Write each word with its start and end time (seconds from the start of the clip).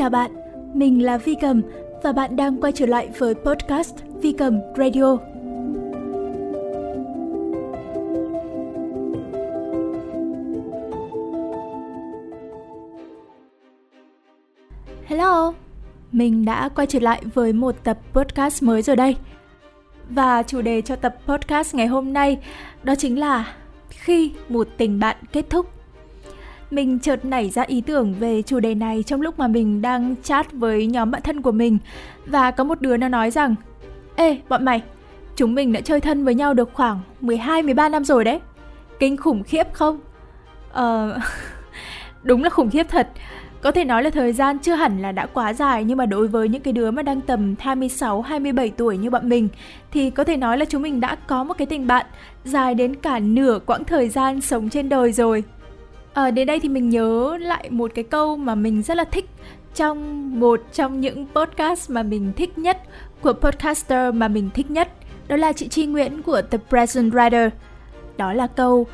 Chào 0.00 0.10
bạn, 0.10 0.30
mình 0.74 1.02
là 1.04 1.18
Vi 1.18 1.34
Cầm 1.40 1.62
và 2.02 2.12
bạn 2.12 2.36
đang 2.36 2.60
quay 2.60 2.72
trở 2.72 2.86
lại 2.86 3.08
với 3.18 3.34
podcast 3.34 3.94
Vi 4.22 4.32
Cầm 4.32 4.60
Radio. 4.76 5.16
Hello, 15.06 15.52
mình 16.12 16.44
đã 16.44 16.68
quay 16.68 16.86
trở 16.86 17.00
lại 17.00 17.22
với 17.34 17.52
một 17.52 17.76
tập 17.84 17.98
podcast 18.12 18.62
mới 18.62 18.82
rồi 18.82 18.96
đây. 18.96 19.16
Và 20.08 20.42
chủ 20.42 20.62
đề 20.62 20.82
cho 20.82 20.96
tập 20.96 21.16
podcast 21.26 21.74
ngày 21.74 21.86
hôm 21.86 22.12
nay 22.12 22.38
đó 22.82 22.94
chính 22.94 23.18
là 23.18 23.56
khi 23.88 24.32
một 24.48 24.68
tình 24.76 25.00
bạn 25.00 25.16
kết 25.32 25.50
thúc 25.50 25.79
mình 26.70 26.98
chợt 26.98 27.24
nảy 27.24 27.50
ra 27.50 27.62
ý 27.62 27.80
tưởng 27.80 28.14
về 28.20 28.42
chủ 28.42 28.60
đề 28.60 28.74
này 28.74 29.02
trong 29.06 29.20
lúc 29.20 29.38
mà 29.38 29.48
mình 29.48 29.82
đang 29.82 30.14
chat 30.22 30.52
với 30.52 30.86
nhóm 30.86 31.10
bạn 31.10 31.22
thân 31.22 31.42
của 31.42 31.52
mình 31.52 31.78
và 32.26 32.50
có 32.50 32.64
một 32.64 32.80
đứa 32.80 32.96
nó 32.96 33.08
nói 33.08 33.30
rằng 33.30 33.54
Ê, 34.16 34.38
bọn 34.48 34.64
mày, 34.64 34.82
chúng 35.36 35.54
mình 35.54 35.72
đã 35.72 35.80
chơi 35.80 36.00
thân 36.00 36.24
với 36.24 36.34
nhau 36.34 36.54
được 36.54 36.70
khoảng 36.72 37.00
12-13 37.22 37.90
năm 37.90 38.04
rồi 38.04 38.24
đấy. 38.24 38.40
Kinh 38.98 39.16
khủng 39.16 39.42
khiếp 39.42 39.72
không? 39.72 40.00
Ờ... 40.72 41.18
đúng 42.22 42.44
là 42.44 42.50
khủng 42.50 42.70
khiếp 42.70 42.86
thật. 42.88 43.08
Có 43.62 43.72
thể 43.72 43.84
nói 43.84 44.02
là 44.02 44.10
thời 44.10 44.32
gian 44.32 44.58
chưa 44.58 44.74
hẳn 44.74 45.02
là 45.02 45.12
đã 45.12 45.26
quá 45.26 45.52
dài 45.52 45.84
nhưng 45.84 45.98
mà 45.98 46.06
đối 46.06 46.28
với 46.28 46.48
những 46.48 46.62
cái 46.62 46.72
đứa 46.72 46.90
mà 46.90 47.02
đang 47.02 47.20
tầm 47.20 47.54
26, 47.58 48.22
27 48.22 48.70
tuổi 48.70 48.96
như 48.96 49.10
bọn 49.10 49.28
mình 49.28 49.48
thì 49.92 50.10
có 50.10 50.24
thể 50.24 50.36
nói 50.36 50.58
là 50.58 50.64
chúng 50.64 50.82
mình 50.82 51.00
đã 51.00 51.16
có 51.26 51.44
một 51.44 51.54
cái 51.58 51.66
tình 51.66 51.86
bạn 51.86 52.06
dài 52.44 52.74
đến 52.74 52.96
cả 52.96 53.18
nửa 53.18 53.58
quãng 53.66 53.84
thời 53.84 54.08
gian 54.08 54.40
sống 54.40 54.68
trên 54.68 54.88
đời 54.88 55.12
rồi. 55.12 55.44
À, 56.14 56.30
đến 56.30 56.46
đây 56.46 56.60
thì 56.60 56.68
mình 56.68 56.90
nhớ 56.90 57.36
lại 57.40 57.70
một 57.70 57.90
cái 57.94 58.04
câu 58.04 58.36
mà 58.36 58.54
mình 58.54 58.82
rất 58.82 58.96
là 58.96 59.04
thích 59.04 59.28
trong 59.74 60.30
một 60.40 60.60
trong 60.72 61.00
những 61.00 61.26
podcast 61.34 61.90
mà 61.90 62.02
mình 62.02 62.32
thích 62.36 62.58
nhất 62.58 62.78
của 63.20 63.32
podcaster 63.32 64.14
mà 64.14 64.28
mình 64.28 64.50
thích 64.54 64.70
nhất 64.70 64.88
đó 65.28 65.36
là 65.36 65.52
chị 65.52 65.68
Tri 65.68 65.86
Nguyễn 65.86 66.22
của 66.22 66.42
The 66.42 66.58
Present 66.68 67.12
Writer. 67.12 67.50
Đó 68.16 68.32
là 68.32 68.46
câu 68.46 68.86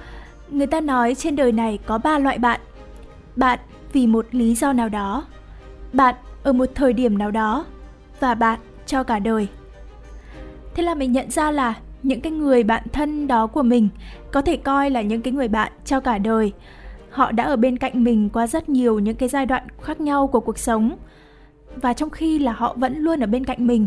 Người 0.51 0.67
ta 0.67 0.81
nói 0.81 1.15
trên 1.15 1.37
đời 1.37 1.53
này 1.53 1.79
có 1.87 1.99
ba 1.99 2.19
loại 2.19 2.39
bạn. 2.39 2.61
Bạn 3.37 3.59
vì 3.93 4.07
một 4.07 4.27
lý 4.33 4.55
do 4.55 4.73
nào 4.73 4.89
đó, 4.89 5.27
bạn 5.93 6.15
ở 6.43 6.53
một 6.53 6.69
thời 6.75 6.93
điểm 6.93 7.19
nào 7.19 7.31
đó 7.31 7.65
và 8.21 8.35
bạn 8.35 8.61
cho 8.87 9.03
cả 9.03 9.19
đời. 9.19 9.49
Thế 10.75 10.83
là 10.83 10.95
mình 10.95 11.13
nhận 11.13 11.31
ra 11.31 11.51
là 11.51 11.75
những 12.03 12.21
cái 12.21 12.33
người 12.33 12.63
bạn 12.63 12.83
thân 12.93 13.27
đó 13.27 13.47
của 13.47 13.63
mình 13.63 13.89
có 14.33 14.43
thể 14.43 14.57
coi 14.57 14.91
là 14.91 15.01
những 15.01 15.23
cái 15.23 15.33
người 15.33 15.49
bạn 15.49 15.73
cho 15.85 16.01
cả 16.01 16.19
đời 16.19 16.53
họ 17.11 17.33
đã 17.33 17.45
ở 17.45 17.57
bên 17.57 17.79
cạnh 17.79 18.05
mình 18.05 18.31
qua 18.33 18.47
rất 18.47 18.69
nhiều 18.69 18.99
những 18.99 19.17
cái 19.17 19.29
giai 19.29 19.47
đoạn 19.47 19.63
khác 19.83 20.01
nhau 20.01 20.27
của 20.27 20.41
cuộc 20.41 20.59
sống. 20.59 20.97
Và 21.77 21.93
trong 21.93 22.11
khi 22.11 22.39
là 22.39 22.53
họ 22.53 22.75
vẫn 22.79 22.99
luôn 22.99 23.21
ở 23.21 23.27
bên 23.27 23.45
cạnh 23.45 23.67
mình, 23.67 23.87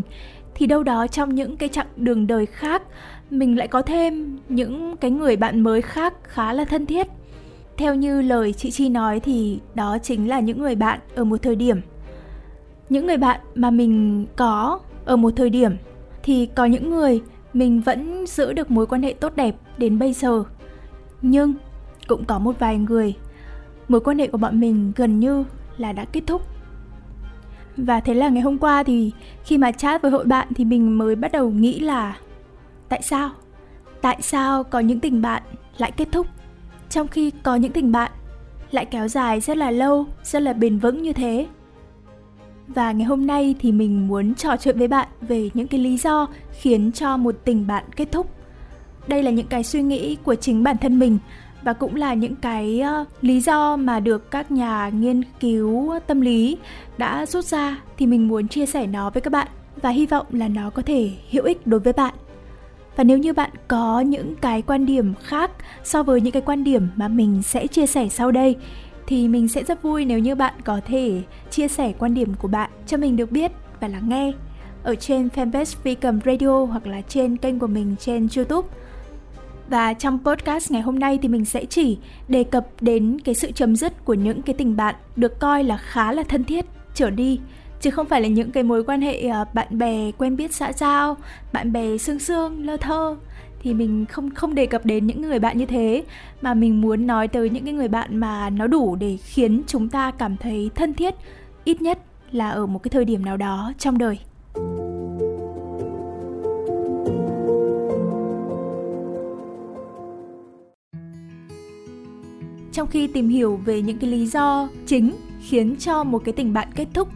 thì 0.54 0.66
đâu 0.66 0.82
đó 0.82 1.06
trong 1.06 1.34
những 1.34 1.56
cái 1.56 1.68
chặng 1.68 1.86
đường 1.96 2.26
đời 2.26 2.46
khác, 2.46 2.82
mình 3.30 3.58
lại 3.58 3.68
có 3.68 3.82
thêm 3.82 4.38
những 4.48 4.96
cái 4.96 5.10
người 5.10 5.36
bạn 5.36 5.60
mới 5.60 5.82
khác 5.82 6.14
khá 6.22 6.52
là 6.52 6.64
thân 6.64 6.86
thiết. 6.86 7.06
Theo 7.76 7.94
như 7.94 8.22
lời 8.22 8.52
chị 8.52 8.70
chi 8.70 8.88
nói 8.88 9.20
thì 9.20 9.60
đó 9.74 9.98
chính 10.02 10.28
là 10.28 10.40
những 10.40 10.62
người 10.62 10.74
bạn 10.74 11.00
ở 11.14 11.24
một 11.24 11.42
thời 11.42 11.56
điểm. 11.56 11.80
Những 12.88 13.06
người 13.06 13.16
bạn 13.16 13.40
mà 13.54 13.70
mình 13.70 14.26
có 14.36 14.80
ở 15.04 15.16
một 15.16 15.32
thời 15.36 15.50
điểm, 15.50 15.72
thì 16.22 16.46
có 16.46 16.64
những 16.64 16.90
người 16.90 17.20
mình 17.52 17.80
vẫn 17.80 18.26
giữ 18.26 18.52
được 18.52 18.70
mối 18.70 18.86
quan 18.86 19.02
hệ 19.02 19.12
tốt 19.12 19.32
đẹp 19.36 19.54
đến 19.78 19.98
bây 19.98 20.12
giờ. 20.12 20.44
Nhưng 21.22 21.54
cũng 22.10 22.24
có 22.24 22.38
một 22.38 22.58
vài 22.58 22.78
người. 22.78 23.14
Mối 23.88 24.00
quan 24.00 24.18
hệ 24.18 24.26
của 24.26 24.38
bọn 24.38 24.60
mình 24.60 24.92
gần 24.96 25.20
như 25.20 25.44
là 25.76 25.92
đã 25.92 26.04
kết 26.04 26.22
thúc. 26.26 26.42
Và 27.76 28.00
thế 28.00 28.14
là 28.14 28.28
ngày 28.28 28.42
hôm 28.42 28.58
qua 28.58 28.82
thì 28.82 29.12
khi 29.44 29.58
mà 29.58 29.72
chat 29.72 30.02
với 30.02 30.10
hội 30.10 30.24
bạn 30.24 30.48
thì 30.56 30.64
mình 30.64 30.98
mới 30.98 31.16
bắt 31.16 31.32
đầu 31.32 31.50
nghĩ 31.50 31.80
là 31.80 32.16
tại 32.88 33.02
sao? 33.02 33.30
Tại 34.00 34.18
sao 34.22 34.64
có 34.64 34.80
những 34.80 35.00
tình 35.00 35.22
bạn 35.22 35.42
lại 35.78 35.92
kết 35.92 36.08
thúc? 36.12 36.26
Trong 36.88 37.08
khi 37.08 37.30
có 37.42 37.56
những 37.56 37.72
tình 37.72 37.92
bạn 37.92 38.12
lại 38.70 38.84
kéo 38.84 39.08
dài 39.08 39.40
rất 39.40 39.56
là 39.56 39.70
lâu, 39.70 40.06
rất 40.22 40.42
là 40.42 40.52
bền 40.52 40.78
vững 40.78 41.02
như 41.02 41.12
thế. 41.12 41.46
Và 42.68 42.92
ngày 42.92 43.04
hôm 43.04 43.26
nay 43.26 43.54
thì 43.60 43.72
mình 43.72 44.08
muốn 44.08 44.34
trò 44.34 44.56
chuyện 44.56 44.78
với 44.78 44.88
bạn 44.88 45.08
về 45.20 45.50
những 45.54 45.68
cái 45.68 45.80
lý 45.80 45.96
do 45.96 46.26
khiến 46.52 46.92
cho 46.92 47.16
một 47.16 47.34
tình 47.44 47.66
bạn 47.66 47.84
kết 47.96 48.12
thúc. 48.12 48.30
Đây 49.08 49.22
là 49.22 49.30
những 49.30 49.46
cái 49.46 49.64
suy 49.64 49.82
nghĩ 49.82 50.16
của 50.16 50.34
chính 50.34 50.62
bản 50.62 50.76
thân 50.78 50.98
mình 50.98 51.18
và 51.62 51.72
cũng 51.72 51.96
là 51.96 52.14
những 52.14 52.36
cái 52.36 52.82
uh, 53.02 53.08
lý 53.20 53.40
do 53.40 53.76
mà 53.76 54.00
được 54.00 54.30
các 54.30 54.50
nhà 54.50 54.88
nghiên 54.88 55.22
cứu 55.40 55.98
tâm 56.06 56.20
lý 56.20 56.58
đã 56.98 57.26
rút 57.26 57.44
ra 57.44 57.80
thì 57.98 58.06
mình 58.06 58.28
muốn 58.28 58.48
chia 58.48 58.66
sẻ 58.66 58.86
nó 58.86 59.10
với 59.10 59.20
các 59.20 59.32
bạn. 59.32 59.48
Và 59.82 59.90
hy 59.90 60.06
vọng 60.06 60.26
là 60.32 60.48
nó 60.48 60.70
có 60.70 60.82
thể 60.82 61.10
hữu 61.30 61.44
ích 61.44 61.66
đối 61.66 61.80
với 61.80 61.92
bạn. 61.92 62.14
Và 62.96 63.04
nếu 63.04 63.18
như 63.18 63.32
bạn 63.32 63.50
có 63.68 64.00
những 64.00 64.36
cái 64.36 64.62
quan 64.62 64.86
điểm 64.86 65.14
khác 65.22 65.50
so 65.84 66.02
với 66.02 66.20
những 66.20 66.32
cái 66.32 66.42
quan 66.46 66.64
điểm 66.64 66.88
mà 66.96 67.08
mình 67.08 67.42
sẽ 67.42 67.66
chia 67.66 67.86
sẻ 67.86 68.08
sau 68.08 68.30
đây 68.30 68.56
thì 69.06 69.28
mình 69.28 69.48
sẽ 69.48 69.64
rất 69.64 69.82
vui 69.82 70.04
nếu 70.04 70.18
như 70.18 70.34
bạn 70.34 70.54
có 70.64 70.80
thể 70.86 71.22
chia 71.50 71.68
sẻ 71.68 71.92
quan 71.98 72.14
điểm 72.14 72.34
của 72.34 72.48
bạn 72.48 72.70
cho 72.86 72.96
mình 72.96 73.16
được 73.16 73.30
biết 73.30 73.52
và 73.80 73.88
lắng 73.88 74.08
nghe 74.08 74.32
ở 74.82 74.94
trên 74.94 75.28
fanpage 75.28 75.76
Vi 75.82 75.94
Cầm 75.94 76.20
Radio 76.24 76.64
hoặc 76.64 76.86
là 76.86 77.00
trên 77.00 77.36
kênh 77.36 77.58
của 77.58 77.66
mình 77.66 77.96
trên 78.00 78.28
YouTube 78.36 78.68
và 79.70 79.92
trong 79.92 80.18
podcast 80.24 80.70
ngày 80.70 80.82
hôm 80.82 80.98
nay 80.98 81.18
thì 81.22 81.28
mình 81.28 81.44
sẽ 81.44 81.64
chỉ 81.64 81.98
đề 82.28 82.44
cập 82.44 82.66
đến 82.80 83.18
cái 83.24 83.34
sự 83.34 83.52
chấm 83.52 83.76
dứt 83.76 84.04
của 84.04 84.14
những 84.14 84.42
cái 84.42 84.54
tình 84.54 84.76
bạn 84.76 84.94
được 85.16 85.40
coi 85.40 85.64
là 85.64 85.76
khá 85.76 86.12
là 86.12 86.22
thân 86.22 86.44
thiết 86.44 86.64
trở 86.94 87.10
đi 87.10 87.40
chứ 87.80 87.90
không 87.90 88.06
phải 88.06 88.20
là 88.20 88.28
những 88.28 88.50
cái 88.50 88.62
mối 88.62 88.84
quan 88.84 89.00
hệ 89.00 89.20
ờ, 89.28 89.44
bạn 89.54 89.78
bè 89.78 90.10
quen 90.18 90.36
biết 90.36 90.54
xã 90.54 90.72
giao, 90.72 91.16
bạn 91.52 91.72
bè 91.72 91.98
sương 91.98 92.18
sương 92.18 92.66
lơ 92.66 92.76
thơ 92.76 93.16
thì 93.62 93.74
mình 93.74 94.06
không 94.06 94.30
không 94.30 94.54
đề 94.54 94.66
cập 94.66 94.86
đến 94.86 95.06
những 95.06 95.22
người 95.22 95.38
bạn 95.38 95.58
như 95.58 95.66
thế 95.66 96.04
mà 96.42 96.54
mình 96.54 96.80
muốn 96.80 97.06
nói 97.06 97.28
tới 97.28 97.50
những 97.50 97.64
cái 97.64 97.74
người 97.74 97.88
bạn 97.88 98.16
mà 98.16 98.50
nó 98.50 98.66
đủ 98.66 98.96
để 98.96 99.16
khiến 99.16 99.62
chúng 99.66 99.88
ta 99.88 100.10
cảm 100.10 100.36
thấy 100.36 100.70
thân 100.74 100.94
thiết 100.94 101.14
ít 101.64 101.82
nhất 101.82 101.98
là 102.32 102.50
ở 102.50 102.66
một 102.66 102.82
cái 102.82 102.90
thời 102.90 103.04
điểm 103.04 103.24
nào 103.24 103.36
đó 103.36 103.72
trong 103.78 103.98
đời. 103.98 104.18
Trong 112.72 112.88
khi 112.88 113.06
tìm 113.06 113.28
hiểu 113.28 113.60
về 113.64 113.82
những 113.82 113.98
cái 113.98 114.10
lý 114.10 114.26
do 114.26 114.68
chính 114.86 115.16
khiến 115.40 115.76
cho 115.76 116.04
một 116.04 116.22
cái 116.24 116.32
tình 116.32 116.52
bạn 116.52 116.68
kết 116.74 116.86
thúc 116.94 117.08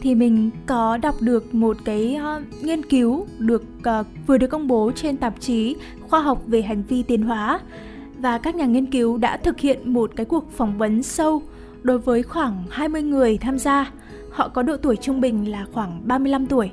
thì 0.00 0.14
mình 0.14 0.50
có 0.66 0.96
đọc 0.96 1.14
được 1.20 1.54
một 1.54 1.76
cái 1.84 2.18
uh, 2.38 2.64
nghiên 2.64 2.82
cứu 2.82 3.26
được 3.38 3.64
uh, 3.78 4.06
vừa 4.26 4.38
được 4.38 4.46
công 4.46 4.68
bố 4.68 4.92
trên 4.94 5.16
tạp 5.16 5.40
chí 5.40 5.76
khoa 6.08 6.20
học 6.20 6.42
về 6.46 6.62
hành 6.62 6.82
vi 6.88 7.02
tiến 7.02 7.22
hóa 7.22 7.60
và 8.18 8.38
các 8.38 8.54
nhà 8.54 8.66
nghiên 8.66 8.86
cứu 8.86 9.18
đã 9.18 9.36
thực 9.36 9.60
hiện 9.60 9.92
một 9.92 10.10
cái 10.16 10.26
cuộc 10.26 10.52
phỏng 10.52 10.78
vấn 10.78 11.02
sâu 11.02 11.42
đối 11.82 11.98
với 11.98 12.22
khoảng 12.22 12.64
20 12.70 13.02
người 13.02 13.38
tham 13.38 13.58
gia. 13.58 13.90
Họ 14.30 14.48
có 14.48 14.62
độ 14.62 14.76
tuổi 14.76 14.96
trung 14.96 15.20
bình 15.20 15.50
là 15.50 15.66
khoảng 15.72 16.00
35 16.04 16.46
tuổi. 16.46 16.70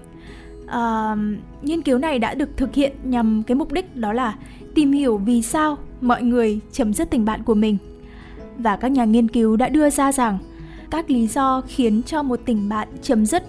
Uh, 0.64 1.20
nghiên 1.62 1.82
cứu 1.82 1.98
này 1.98 2.20
đã 2.20 2.34
được 2.34 2.58
thực 2.58 2.74
hiện 2.74 2.94
nhằm 3.04 3.44
cái 3.44 3.56
mục 3.56 3.72
đích 3.72 3.96
đó 3.96 4.14
là 4.14 4.36
tìm 4.76 4.92
hiểu 4.92 5.18
vì 5.18 5.42
sao 5.42 5.78
mọi 6.02 6.24
người 6.24 6.60
chấm 6.72 6.94
dứt 6.94 7.10
tình 7.10 7.26
bạn 7.26 7.44
của 7.44 7.54
mình 7.54 7.78
và 8.58 8.75
các 8.75 8.91
nhà 8.91 9.06
nghiên 9.06 9.28
cứu 9.28 9.56
đã 9.56 9.69
đưa 9.69 9.90
ra 9.90 10.12
rằng 10.12 10.38
các 10.91 11.09
lý 11.09 11.28
do 11.28 11.62
khiến 11.68 12.03
cho 12.03 12.24
một 12.24 12.40
tình 12.46 12.69
bạn 12.69 12.88
chấm 13.02 13.25
dứt 13.25 13.44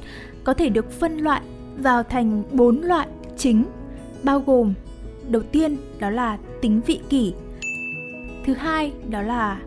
có 0.44 0.54
thể 0.54 0.69
được 0.69 0.92
phân 0.92 1.19
loại 1.19 1.41
vào 1.76 2.03
thành 2.03 2.42
bốn 2.53 2.81
loại 2.82 3.06
chính 3.37 3.65
bao 4.22 4.41
gồm 4.41 4.75
đầu 5.28 5.42
tiên 5.42 5.76
đó 5.98 6.10
là 6.10 6.38
tính 6.60 6.81
vị 6.87 7.00
kỷ 7.09 7.34
thứ 8.47 8.54
hai 8.54 8.92
đó 9.10 9.22
là 9.22 9.60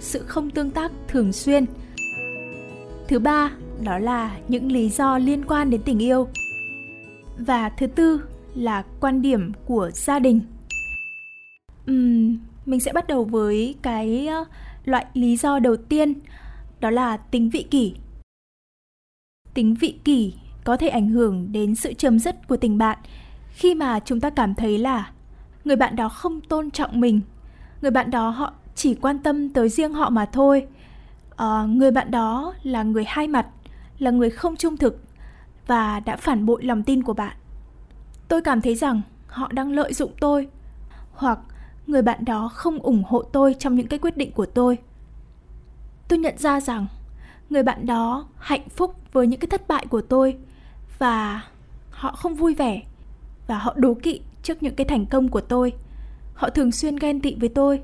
sự 0.00 0.22
không 0.26 0.50
tương 0.50 0.70
tác 0.70 0.92
thường 1.08 1.32
xuyên 1.32 1.66
thứ 3.08 3.18
ba 3.18 3.50
đó 3.82 3.98
là 3.98 4.36
những 4.48 4.72
lý 4.72 4.88
do 4.88 5.18
liên 5.18 5.44
quan 5.44 5.70
đến 5.70 5.82
tình 5.84 5.98
yêu 5.98 6.28
và 7.38 7.68
thứ 7.68 7.86
tư 7.86 8.20
là 8.54 8.82
quan 9.00 9.22
điểm 9.22 9.52
của 9.66 9.90
gia 9.94 10.18
đình. 10.18 10.40
Uhm, 11.90 12.38
mình 12.66 12.80
sẽ 12.80 12.92
bắt 12.92 13.06
đầu 13.06 13.24
với 13.24 13.74
cái 13.82 14.28
Loại 14.84 15.06
lý 15.14 15.36
do 15.36 15.58
đầu 15.58 15.76
tiên 15.76 16.14
đó 16.80 16.90
là 16.90 17.16
tính 17.16 17.50
vị 17.50 17.66
kỷ. 17.70 17.94
Tính 19.54 19.74
vị 19.74 19.98
kỷ 20.04 20.34
có 20.64 20.76
thể 20.76 20.88
ảnh 20.88 21.08
hưởng 21.08 21.52
đến 21.52 21.74
sự 21.74 21.92
chấm 21.94 22.18
dứt 22.18 22.48
của 22.48 22.56
tình 22.56 22.78
bạn 22.78 22.98
khi 23.50 23.74
mà 23.74 24.00
chúng 24.00 24.20
ta 24.20 24.30
cảm 24.30 24.54
thấy 24.54 24.78
là 24.78 25.10
người 25.64 25.76
bạn 25.76 25.96
đó 25.96 26.08
không 26.08 26.40
tôn 26.40 26.70
trọng 26.70 27.00
mình, 27.00 27.20
người 27.82 27.90
bạn 27.90 28.10
đó 28.10 28.28
họ 28.28 28.52
chỉ 28.74 28.94
quan 28.94 29.18
tâm 29.18 29.48
tới 29.48 29.68
riêng 29.68 29.92
họ 29.92 30.10
mà 30.10 30.26
thôi. 30.26 30.66
À, 31.36 31.62
người 31.68 31.90
bạn 31.90 32.10
đó 32.10 32.54
là 32.62 32.82
người 32.82 33.04
hai 33.06 33.28
mặt, 33.28 33.46
là 33.98 34.10
người 34.10 34.30
không 34.30 34.56
trung 34.56 34.76
thực 34.76 35.02
và 35.66 36.00
đã 36.00 36.16
phản 36.16 36.46
bội 36.46 36.62
lòng 36.64 36.82
tin 36.82 37.02
của 37.02 37.14
bạn. 37.14 37.36
Tôi 38.28 38.42
cảm 38.42 38.60
thấy 38.60 38.74
rằng 38.74 39.02
họ 39.26 39.48
đang 39.52 39.72
lợi 39.72 39.94
dụng 39.94 40.12
tôi 40.20 40.48
hoặc 41.12 41.38
người 41.86 42.02
bạn 42.02 42.24
đó 42.24 42.50
không 42.54 42.78
ủng 42.78 43.02
hộ 43.06 43.22
tôi 43.22 43.54
trong 43.58 43.74
những 43.74 43.88
cái 43.88 43.98
quyết 43.98 44.16
định 44.16 44.32
của 44.32 44.46
tôi. 44.46 44.78
Tôi 46.08 46.18
nhận 46.18 46.38
ra 46.38 46.60
rằng 46.60 46.86
người 47.50 47.62
bạn 47.62 47.86
đó 47.86 48.28
hạnh 48.38 48.68
phúc 48.68 48.96
với 49.12 49.26
những 49.26 49.40
cái 49.40 49.48
thất 49.48 49.68
bại 49.68 49.86
của 49.90 50.00
tôi 50.00 50.36
và 50.98 51.42
họ 51.90 52.12
không 52.12 52.34
vui 52.34 52.54
vẻ 52.54 52.82
và 53.46 53.58
họ 53.58 53.74
đố 53.76 53.94
kỵ 53.94 54.20
trước 54.42 54.62
những 54.62 54.74
cái 54.74 54.84
thành 54.84 55.06
công 55.06 55.28
của 55.28 55.40
tôi. 55.40 55.72
Họ 56.34 56.50
thường 56.50 56.72
xuyên 56.72 56.96
ghen 56.96 57.20
tị 57.20 57.34
với 57.40 57.48
tôi. 57.48 57.82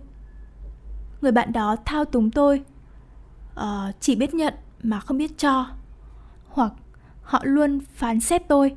Người 1.21 1.33
bạn 1.33 1.53
đó 1.53 1.77
thao 1.85 2.05
túng 2.05 2.31
tôi 2.31 2.63
uh, 3.61 3.95
chỉ 4.01 4.17
biết 4.17 4.35
nhận 4.35 4.55
mà 4.83 5.01
không 5.01 5.19
biết 5.19 5.39
cho 5.39 5.67
hoặc 6.49 6.73
họ 7.23 7.41
luôn 7.43 7.81
phán 7.95 8.21
xét 8.21 8.49
tôi 8.49 8.77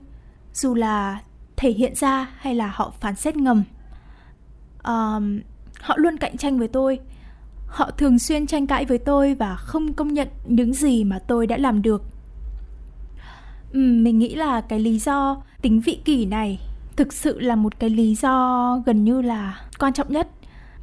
dù 0.53 0.75
là 0.75 1.21
thể 1.55 1.71
hiện 1.71 1.95
ra 1.95 2.29
hay 2.37 2.55
là 2.55 2.71
họ 2.75 2.93
phán 2.99 3.15
xét 3.15 3.35
ngầm 3.35 3.63
um, 4.83 5.39
họ 5.79 5.95
luôn 5.97 6.17
cạnh 6.17 6.37
tranh 6.37 6.59
với 6.59 6.67
tôi. 6.67 6.99
Họ 7.67 7.91
thường 7.91 8.19
xuyên 8.19 8.47
tranh 8.47 8.67
cãi 8.67 8.85
với 8.85 8.97
tôi 8.97 9.35
và 9.35 9.55
không 9.55 9.93
công 9.93 10.13
nhận 10.13 10.27
những 10.45 10.73
gì 10.73 11.03
mà 11.03 11.19
tôi 11.19 11.47
đã 11.47 11.57
làm 11.57 11.81
được. 11.81 12.03
Mình 13.73 14.19
nghĩ 14.19 14.35
là 14.35 14.61
cái 14.61 14.79
lý 14.79 14.99
do 14.99 15.43
tính 15.61 15.79
vị 15.79 15.99
kỷ 16.05 16.25
này 16.25 16.59
thực 16.95 17.13
sự 17.13 17.39
là 17.39 17.55
một 17.55 17.79
cái 17.79 17.89
lý 17.89 18.15
do 18.15 18.77
gần 18.85 19.03
như 19.03 19.21
là 19.21 19.61
quan 19.79 19.93
trọng 19.93 20.11
nhất 20.11 20.27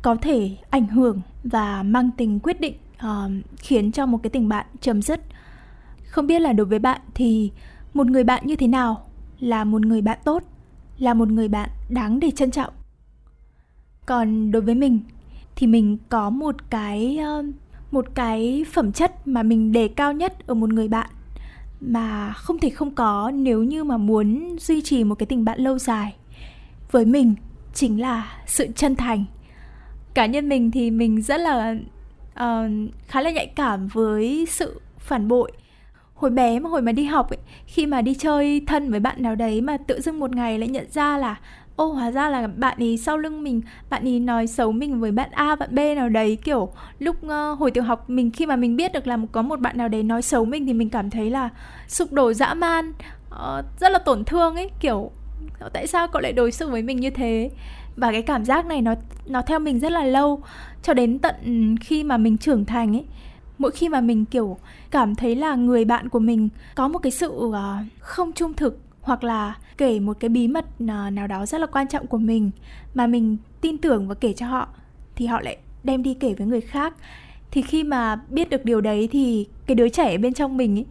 có 0.02 0.16
thể 0.22 0.56
ảnh 0.70 0.86
hưởng 0.86 1.20
và 1.44 1.82
mang 1.82 2.10
tính 2.16 2.40
quyết 2.40 2.60
định 2.60 2.74
uh, 3.06 3.30
khiến 3.58 3.92
cho 3.92 4.06
một 4.06 4.18
cái 4.22 4.30
tình 4.30 4.48
bạn 4.48 4.66
chấm 4.80 5.02
dứt. 5.02 5.20
Không 6.06 6.26
biết 6.26 6.38
là 6.38 6.52
đối 6.52 6.66
với 6.66 6.78
bạn 6.78 7.00
thì 7.14 7.50
một 7.94 8.06
người 8.06 8.24
bạn 8.24 8.46
như 8.46 8.56
thế 8.56 8.66
nào 8.66 9.06
là 9.40 9.64
một 9.64 9.86
người 9.86 10.02
bạn 10.02 10.18
tốt 10.24 10.42
là 10.98 11.14
một 11.14 11.28
người 11.28 11.48
bạn 11.48 11.68
đáng 11.88 12.20
để 12.20 12.30
trân 12.30 12.50
trọng? 12.50 12.72
Còn 14.10 14.50
đối 14.50 14.62
với 14.62 14.74
mình 14.74 15.00
thì 15.56 15.66
mình 15.66 15.98
có 16.08 16.30
một 16.30 16.70
cái 16.70 17.18
ờ, 17.18 17.44
một 17.90 18.06
cái 18.14 18.64
phẩm 18.72 18.92
chất 18.92 19.28
mà 19.28 19.42
mình 19.42 19.72
đề 19.72 19.88
cao 19.88 20.12
nhất 20.12 20.46
ở 20.46 20.54
một 20.54 20.72
người 20.72 20.88
bạn 20.88 21.10
mà 21.80 22.32
không 22.32 22.58
thể 22.58 22.70
không 22.70 22.90
có 22.90 23.30
nếu 23.34 23.62
như 23.62 23.84
mà 23.84 23.96
muốn 23.96 24.56
duy 24.60 24.82
trì 24.82 25.04
một 25.04 25.14
cái 25.14 25.26
tình 25.26 25.44
bạn 25.44 25.60
lâu 25.60 25.78
dài. 25.78 26.14
Với 26.90 27.04
mình 27.04 27.34
chính 27.74 28.00
là 28.00 28.42
sự 28.46 28.66
chân 28.76 28.96
thành. 28.96 29.24
Cá 30.14 30.26
nhân 30.26 30.48
mình 30.48 30.70
thì 30.70 30.90
mình 30.90 31.22
rất 31.22 31.40
là 31.40 31.76
uh, 32.32 32.90
khá 33.08 33.20
là 33.20 33.30
nhạy 33.30 33.46
cảm 33.46 33.88
với 33.88 34.46
sự 34.50 34.80
phản 34.98 35.28
bội. 35.28 35.52
Hồi 36.14 36.30
bé 36.30 36.58
mà 36.58 36.70
hồi 36.70 36.82
mà 36.82 36.92
đi 36.92 37.04
học 37.04 37.30
ấy, 37.30 37.38
khi 37.66 37.86
mà 37.86 38.02
đi 38.02 38.14
chơi 38.14 38.62
thân 38.66 38.90
với 38.90 39.00
bạn 39.00 39.22
nào 39.22 39.34
đấy 39.34 39.60
mà 39.60 39.76
tự 39.76 40.00
dưng 40.00 40.20
một 40.20 40.34
ngày 40.34 40.58
lại 40.58 40.68
nhận 40.68 40.86
ra 40.90 41.18
là 41.18 41.36
ô 41.80 41.92
hóa 41.92 42.10
ra 42.10 42.28
là 42.28 42.46
bạn 42.46 42.78
ấy 42.78 42.96
sau 42.96 43.18
lưng 43.18 43.42
mình 43.42 43.62
bạn 43.90 44.04
ấy 44.04 44.20
nói 44.20 44.46
xấu 44.46 44.72
mình 44.72 45.00
với 45.00 45.12
bạn 45.12 45.30
A 45.30 45.56
bạn 45.56 45.74
B 45.74 45.78
nào 45.96 46.08
đấy 46.08 46.38
kiểu 46.44 46.72
lúc 46.98 47.16
uh, 47.26 47.58
hồi 47.58 47.70
tiểu 47.70 47.84
học 47.84 48.10
mình 48.10 48.30
khi 48.30 48.46
mà 48.46 48.56
mình 48.56 48.76
biết 48.76 48.92
được 48.92 49.06
là 49.06 49.18
có 49.32 49.42
một 49.42 49.60
bạn 49.60 49.76
nào 49.76 49.88
đấy 49.88 50.02
nói 50.02 50.22
xấu 50.22 50.44
mình 50.44 50.66
thì 50.66 50.72
mình 50.72 50.90
cảm 50.90 51.10
thấy 51.10 51.30
là 51.30 51.48
sụp 51.88 52.12
đổ 52.12 52.32
dã 52.32 52.54
man 52.54 52.92
uh, 53.30 53.64
rất 53.80 53.92
là 53.92 53.98
tổn 53.98 54.24
thương 54.24 54.54
ấy 54.54 54.70
kiểu 54.80 55.10
tại 55.72 55.86
sao 55.86 56.08
cậu 56.08 56.22
lại 56.22 56.32
đối 56.32 56.52
xử 56.52 56.70
với 56.70 56.82
mình 56.82 57.00
như 57.00 57.10
thế? 57.10 57.50
Và 57.96 58.12
cái 58.12 58.22
cảm 58.22 58.44
giác 58.44 58.66
này 58.66 58.82
nó 58.82 58.94
nó 59.26 59.42
theo 59.42 59.58
mình 59.58 59.80
rất 59.80 59.92
là 59.92 60.04
lâu 60.04 60.42
cho 60.82 60.94
đến 60.94 61.18
tận 61.18 61.34
ừ, 61.44 61.50
khi 61.80 62.04
mà 62.04 62.16
mình 62.16 62.38
trưởng 62.38 62.64
thành 62.64 62.96
ấy. 62.96 63.04
Mỗi 63.58 63.70
khi 63.70 63.88
mà 63.88 64.00
mình 64.00 64.24
kiểu 64.24 64.58
cảm 64.90 65.14
thấy 65.14 65.36
là 65.36 65.54
người 65.54 65.84
bạn 65.84 66.08
của 66.08 66.18
mình 66.18 66.48
có 66.74 66.88
một 66.88 66.98
cái 66.98 67.12
sự 67.12 67.28
uh, 67.30 67.54
không 68.00 68.32
trung 68.32 68.54
thực 68.54 68.78
hoặc 69.02 69.24
là 69.24 69.56
kể 69.78 70.00
một 70.00 70.16
cái 70.20 70.28
bí 70.28 70.48
mật 70.48 70.64
ờ, 70.88 71.10
nào 71.10 71.26
đó 71.26 71.46
rất 71.46 71.60
là 71.60 71.66
quan 71.66 71.88
trọng 71.88 72.06
của 72.06 72.18
mình 72.18 72.50
mà 72.94 73.06
mình 73.06 73.36
tin 73.60 73.78
tưởng 73.78 74.08
và 74.08 74.14
kể 74.14 74.32
cho 74.32 74.46
họ 74.46 74.68
thì 75.16 75.26
họ 75.26 75.40
lại 75.40 75.56
đem 75.84 76.02
đi 76.02 76.14
kể 76.14 76.34
với 76.34 76.46
người 76.46 76.60
khác. 76.60 76.94
Thì 77.50 77.62
khi 77.62 77.84
mà 77.84 78.20
biết 78.28 78.50
được 78.50 78.64
điều 78.64 78.80
đấy 78.80 79.08
thì 79.12 79.46
cái 79.66 79.74
đứa 79.74 79.88
trẻ 79.88 80.18
bên 80.18 80.34
trong 80.34 80.56
mình 80.56 80.78
ấy, 80.78 80.86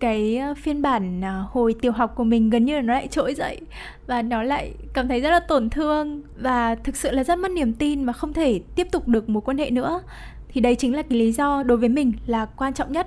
cái 0.00 0.36
ờ, 0.36 0.54
phiên 0.54 0.82
bản 0.82 1.20
ờ, 1.20 1.46
hồi 1.50 1.74
tiểu 1.80 1.92
học 1.92 2.12
của 2.14 2.24
mình 2.24 2.50
gần 2.50 2.64
như 2.64 2.74
là 2.74 2.82
nó 2.82 2.94
lại 2.94 3.08
trỗi 3.08 3.34
dậy 3.34 3.60
và 4.06 4.22
nó 4.22 4.42
lại 4.42 4.72
cảm 4.92 5.08
thấy 5.08 5.20
rất 5.20 5.30
là 5.30 5.40
tổn 5.40 5.70
thương 5.70 6.22
và 6.38 6.74
thực 6.74 6.96
sự 6.96 7.10
là 7.10 7.24
rất 7.24 7.38
mất 7.38 7.50
niềm 7.50 7.72
tin 7.72 8.06
và 8.06 8.12
không 8.12 8.32
thể 8.32 8.60
tiếp 8.74 8.88
tục 8.92 9.08
được 9.08 9.28
mối 9.28 9.40
quan 9.40 9.58
hệ 9.58 9.70
nữa. 9.70 10.00
Thì 10.48 10.60
đấy 10.60 10.74
chính 10.74 10.96
là 10.96 11.02
cái 11.02 11.18
lý 11.18 11.32
do 11.32 11.62
đối 11.62 11.78
với 11.78 11.88
mình 11.88 12.12
là 12.26 12.46
quan 12.46 12.74
trọng 12.74 12.92
nhất 12.92 13.06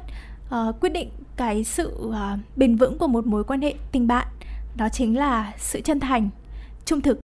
uh, 0.55 0.75
quyết 0.81 0.89
định 0.89 1.09
cái 1.37 1.63
sự 1.63 1.91
uh, 2.07 2.13
bền 2.55 2.75
vững 2.75 2.97
của 2.97 3.07
một 3.07 3.25
mối 3.25 3.43
quan 3.43 3.61
hệ 3.61 3.73
tình 3.91 4.07
bạn 4.07 4.27
đó 4.75 4.89
chính 4.89 5.17
là 5.17 5.53
sự 5.57 5.81
chân 5.81 5.99
thành, 5.99 6.29
trung 6.85 7.01
thực. 7.01 7.19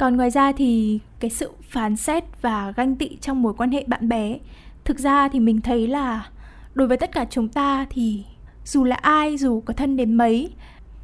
Còn 0.00 0.16
ngoài 0.16 0.30
ra 0.30 0.52
thì 0.52 1.00
cái 1.20 1.30
sự 1.30 1.50
phán 1.62 1.96
xét 1.96 2.24
và 2.42 2.72
ganh 2.76 2.96
tị 2.96 3.16
trong 3.20 3.42
mối 3.42 3.54
quan 3.54 3.70
hệ 3.70 3.84
bạn 3.86 4.08
bè, 4.08 4.38
thực 4.84 4.98
ra 4.98 5.28
thì 5.28 5.40
mình 5.40 5.60
thấy 5.60 5.86
là 5.86 6.28
đối 6.74 6.88
với 6.88 6.96
tất 6.96 7.12
cả 7.12 7.26
chúng 7.30 7.48
ta 7.48 7.86
thì 7.90 8.24
dù 8.64 8.84
là 8.84 8.96
ai, 8.96 9.36
dù 9.36 9.60
có 9.60 9.74
thân 9.74 9.96
đến 9.96 10.14
mấy, 10.14 10.50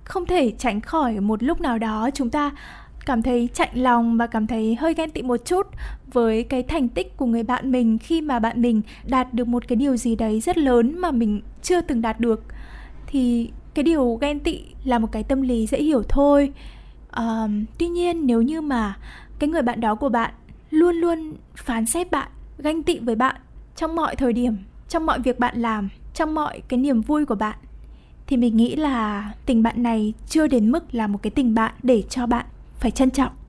không 0.05 0.27
thể 0.27 0.53
tránh 0.59 0.81
khỏi 0.81 1.21
một 1.21 1.43
lúc 1.43 1.61
nào 1.61 1.79
đó 1.79 2.11
chúng 2.15 2.31
ta 2.31 2.51
cảm 3.07 3.23
thấy 3.23 3.49
chạnh 3.55 3.71
lòng 3.75 4.17
và 4.17 4.27
cảm 4.27 4.47
thấy 4.47 4.75
hơi 4.75 4.95
ghen 4.95 5.11
tị 5.11 5.23
một 5.23 5.37
chút 5.45 5.67
với 6.13 6.45
cái 6.45 6.63
thành 6.63 6.89
tích 6.89 7.17
của 7.17 7.27
người 7.27 7.43
bạn 7.43 7.73
mình 7.73 7.99
khi 7.99 8.21
mà 8.21 8.39
bạn 8.39 8.63
mình 8.63 8.83
đạt 9.05 9.35
được 9.35 9.49
một 9.49 9.69
cái 9.69 9.77
điều 9.77 9.97
gì 9.97 10.17
đấy 10.17 10.41
rất 10.41 10.59
lớn 10.59 10.99
mà 10.99 11.11
mình 11.11 11.41
chưa 11.63 11.81
từng 11.81 12.03
đạt 12.03 12.21
được. 12.21 12.45
Thì 13.07 13.51
cái 13.75 13.83
điều 13.83 14.19
ghen 14.21 14.41
tị 14.41 14.61
là 14.85 14.99
một 14.99 15.13
cái 15.13 15.23
tâm 15.23 15.43
lý 15.43 15.67
dễ 15.67 15.79
hiểu 15.79 16.03
thôi. 16.09 16.53
Uh, 17.21 17.51
tuy 17.79 17.89
nhiên 17.89 18.27
nếu 18.27 18.43
như 18.43 18.61
mà 18.61 18.97
cái 19.39 19.49
người 19.49 19.63
bạn 19.63 19.81
đó 19.81 19.95
của 19.95 20.09
bạn 20.09 20.35
luôn 20.71 20.97
luôn 20.97 21.35
phán 21.57 21.87
xét 21.87 22.11
bạn 22.11 22.29
ganh 22.59 22.83
tị 22.83 22.99
với 22.99 23.15
bạn 23.15 23.37
trong 23.77 23.97
mọi 23.97 24.17
thời 24.17 24.33
điểm 24.33 24.57
trong 24.89 25.07
mọi 25.07 25.21
việc 25.21 25.39
bạn 25.39 25.63
làm 25.63 25.89
trong 26.15 26.35
mọi 26.35 26.63
cái 26.69 26.79
niềm 26.79 27.01
vui 27.01 27.27
của 27.27 27.35
bạn 27.35 27.59
thì 28.27 28.37
mình 28.37 28.57
nghĩ 28.57 28.77
là 28.77 29.33
tình 29.47 29.63
bạn 29.63 29.83
này 29.83 30.13
chưa 30.29 30.47
đến 30.47 30.71
mức 30.71 30.95
là 30.95 31.07
một 31.07 31.19
cái 31.23 31.31
tình 31.31 31.55
bạn 31.55 31.75
để 31.83 32.03
cho 32.09 32.27
bạn 32.27 32.47
phải 32.79 32.91
trân 32.91 33.11
trọng. 33.11 33.42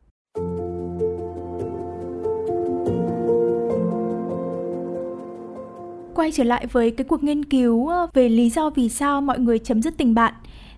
Quay 6.23 6.31
trở 6.31 6.43
lại 6.43 6.67
với 6.71 6.91
cái 6.91 7.05
cuộc 7.05 7.23
nghiên 7.23 7.45
cứu 7.45 7.87
ờ, 7.87 8.07
về 8.13 8.29
lý 8.29 8.49
do 8.49 8.69
vì 8.69 8.89
sao 8.89 9.21
mọi 9.21 9.39
người 9.39 9.59
chấm 9.59 9.81
dứt 9.81 9.97
tình 9.97 10.15
bạn. 10.15 10.33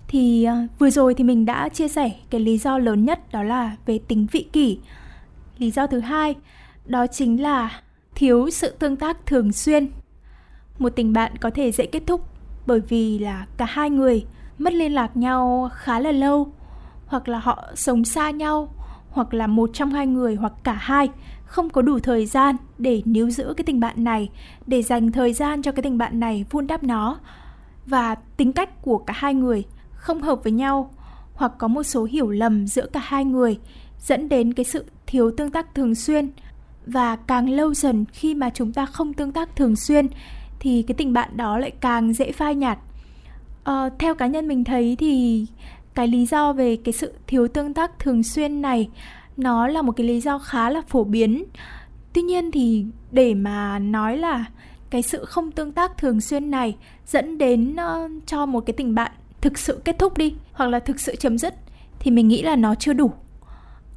Thì 0.07 0.43
ờ, 0.43 0.55
vừa 0.79 0.89
rồi 0.89 1.13
thì 1.13 1.23
mình 1.23 1.45
đã 1.45 1.69
chia 1.69 1.87
sẻ 1.87 2.11
cái 2.29 2.41
lý 2.41 2.57
do 2.57 2.77
lớn 2.77 3.05
nhất, 3.05 3.31
đó 3.31 3.43
là 3.43 3.75
về 3.85 3.99
tính 4.07 4.27
vị 4.31 4.45
kỷ. 4.53 4.77
Lý 5.57 5.71
do 5.71 5.87
thứ 5.87 5.99
hai, 5.99 6.35
đó 6.85 7.07
chính 7.07 7.41
là 7.41 7.81
thiếu 8.15 8.49
sự 8.49 8.69
tương 8.79 8.95
tác 8.95 9.25
thường 9.25 9.51
xuyên. 9.51 9.87
Một 10.79 10.89
tình 10.89 11.13
bạn 11.13 11.37
có 11.37 11.49
thể 11.49 11.71
dễ 11.71 11.85
kết 11.85 12.03
thúc 12.07 12.21
bởi 12.65 12.79
vì 12.79 13.19
là 13.19 13.45
cả 13.57 13.65
hai 13.69 13.89
người 13.89 14.25
mất 14.57 14.73
liên 14.73 14.93
lạc 14.93 15.17
nhau 15.17 15.69
khá 15.73 15.99
là 15.99 16.11
lâu, 16.11 16.47
hoặc 17.05 17.27
là 17.27 17.39
họ 17.39 17.63
sống 17.75 18.05
xa 18.05 18.29
nhau, 18.29 18.73
hoặc 19.09 19.33
là 19.33 19.47
một 19.47 19.69
trong 19.73 19.91
hai 19.91 20.07
người 20.07 20.35
hoặc 20.35 20.53
cả 20.63 20.73
hai 20.73 21.09
không 21.45 21.69
có 21.69 21.81
đủ 21.81 21.99
thời 21.99 22.25
gian 22.25 22.55
để 22.77 23.01
níu 23.05 23.29
giữ 23.29 23.53
cái 23.57 23.63
tình 23.63 23.79
bạn 23.79 24.03
này 24.03 24.29
để 24.67 24.81
dành 24.81 25.11
thời 25.11 25.33
gian 25.33 25.61
cho 25.61 25.71
cái 25.71 25.83
tình 25.83 25.97
bạn 25.97 26.19
này 26.19 26.45
vun 26.49 26.67
đắp 26.67 26.83
nó. 26.83 27.19
Và 27.85 28.15
tính 28.15 28.53
cách 28.53 28.81
của 28.81 28.97
cả 28.97 29.13
hai 29.17 29.33
người 29.33 29.63
không 29.91 30.21
hợp 30.21 30.43
với 30.43 30.51
nhau 30.51 30.91
hoặc 31.33 31.51
có 31.57 31.67
một 31.67 31.83
số 31.83 32.03
hiểu 32.03 32.29
lầm 32.29 32.67
giữa 32.67 32.85
cả 32.85 32.99
hai 33.03 33.25
người 33.25 33.59
dẫn 33.99 34.29
đến 34.29 34.53
cái 34.53 34.65
sự 34.65 34.85
thiếu 35.07 35.31
tương 35.37 35.51
tác 35.51 35.75
thường 35.75 35.95
xuyên. 35.95 36.29
Và 36.85 37.15
càng 37.15 37.49
lâu 37.49 37.73
dần 37.73 38.05
khi 38.13 38.35
mà 38.35 38.49
chúng 38.49 38.73
ta 38.73 38.85
không 38.85 39.13
tương 39.13 39.31
tác 39.31 39.55
thường 39.55 39.75
xuyên 39.75 40.07
thì 40.59 40.81
cái 40.87 40.95
tình 40.95 41.13
bạn 41.13 41.37
đó 41.37 41.57
lại 41.57 41.71
càng 41.71 42.13
dễ 42.13 42.31
phai 42.31 42.55
nhạt. 42.55 42.79
Ờ, 43.63 43.89
theo 43.99 44.15
cá 44.15 44.27
nhân 44.27 44.47
mình 44.47 44.63
thấy 44.63 44.95
thì 44.99 45.45
cái 45.93 46.07
lý 46.07 46.25
do 46.25 46.53
về 46.53 46.75
cái 46.75 46.93
sự 46.93 47.13
thiếu 47.27 47.47
tương 47.47 47.73
tác 47.73 47.99
thường 47.99 48.23
xuyên 48.23 48.61
này 48.61 48.89
nó 49.37 49.67
là 49.67 49.81
một 49.81 49.91
cái 49.91 50.07
lý 50.07 50.21
do 50.21 50.39
khá 50.39 50.69
là 50.69 50.81
phổ 50.87 51.03
biến. 51.03 51.43
Tuy 52.13 52.21
nhiên 52.21 52.51
thì 52.51 52.85
để 53.11 53.33
mà 53.33 53.79
nói 53.79 54.17
là 54.17 54.45
cái 54.89 55.01
sự 55.01 55.25
không 55.25 55.51
tương 55.51 55.71
tác 55.71 55.97
thường 55.97 56.21
xuyên 56.21 56.51
này 56.51 56.75
dẫn 57.05 57.37
đến 57.37 57.75
uh, 57.75 58.11
cho 58.25 58.45
một 58.45 58.59
cái 58.65 58.73
tình 58.73 58.95
bạn 58.95 59.11
thực 59.41 59.57
sự 59.57 59.81
kết 59.85 59.99
thúc 59.99 60.17
đi 60.17 60.35
hoặc 60.53 60.67
là 60.67 60.79
thực 60.79 60.99
sự 60.99 61.15
chấm 61.15 61.37
dứt 61.37 61.53
thì 61.99 62.11
mình 62.11 62.27
nghĩ 62.27 62.41
là 62.41 62.55
nó 62.55 62.75
chưa 62.75 62.93
đủ. 62.93 63.11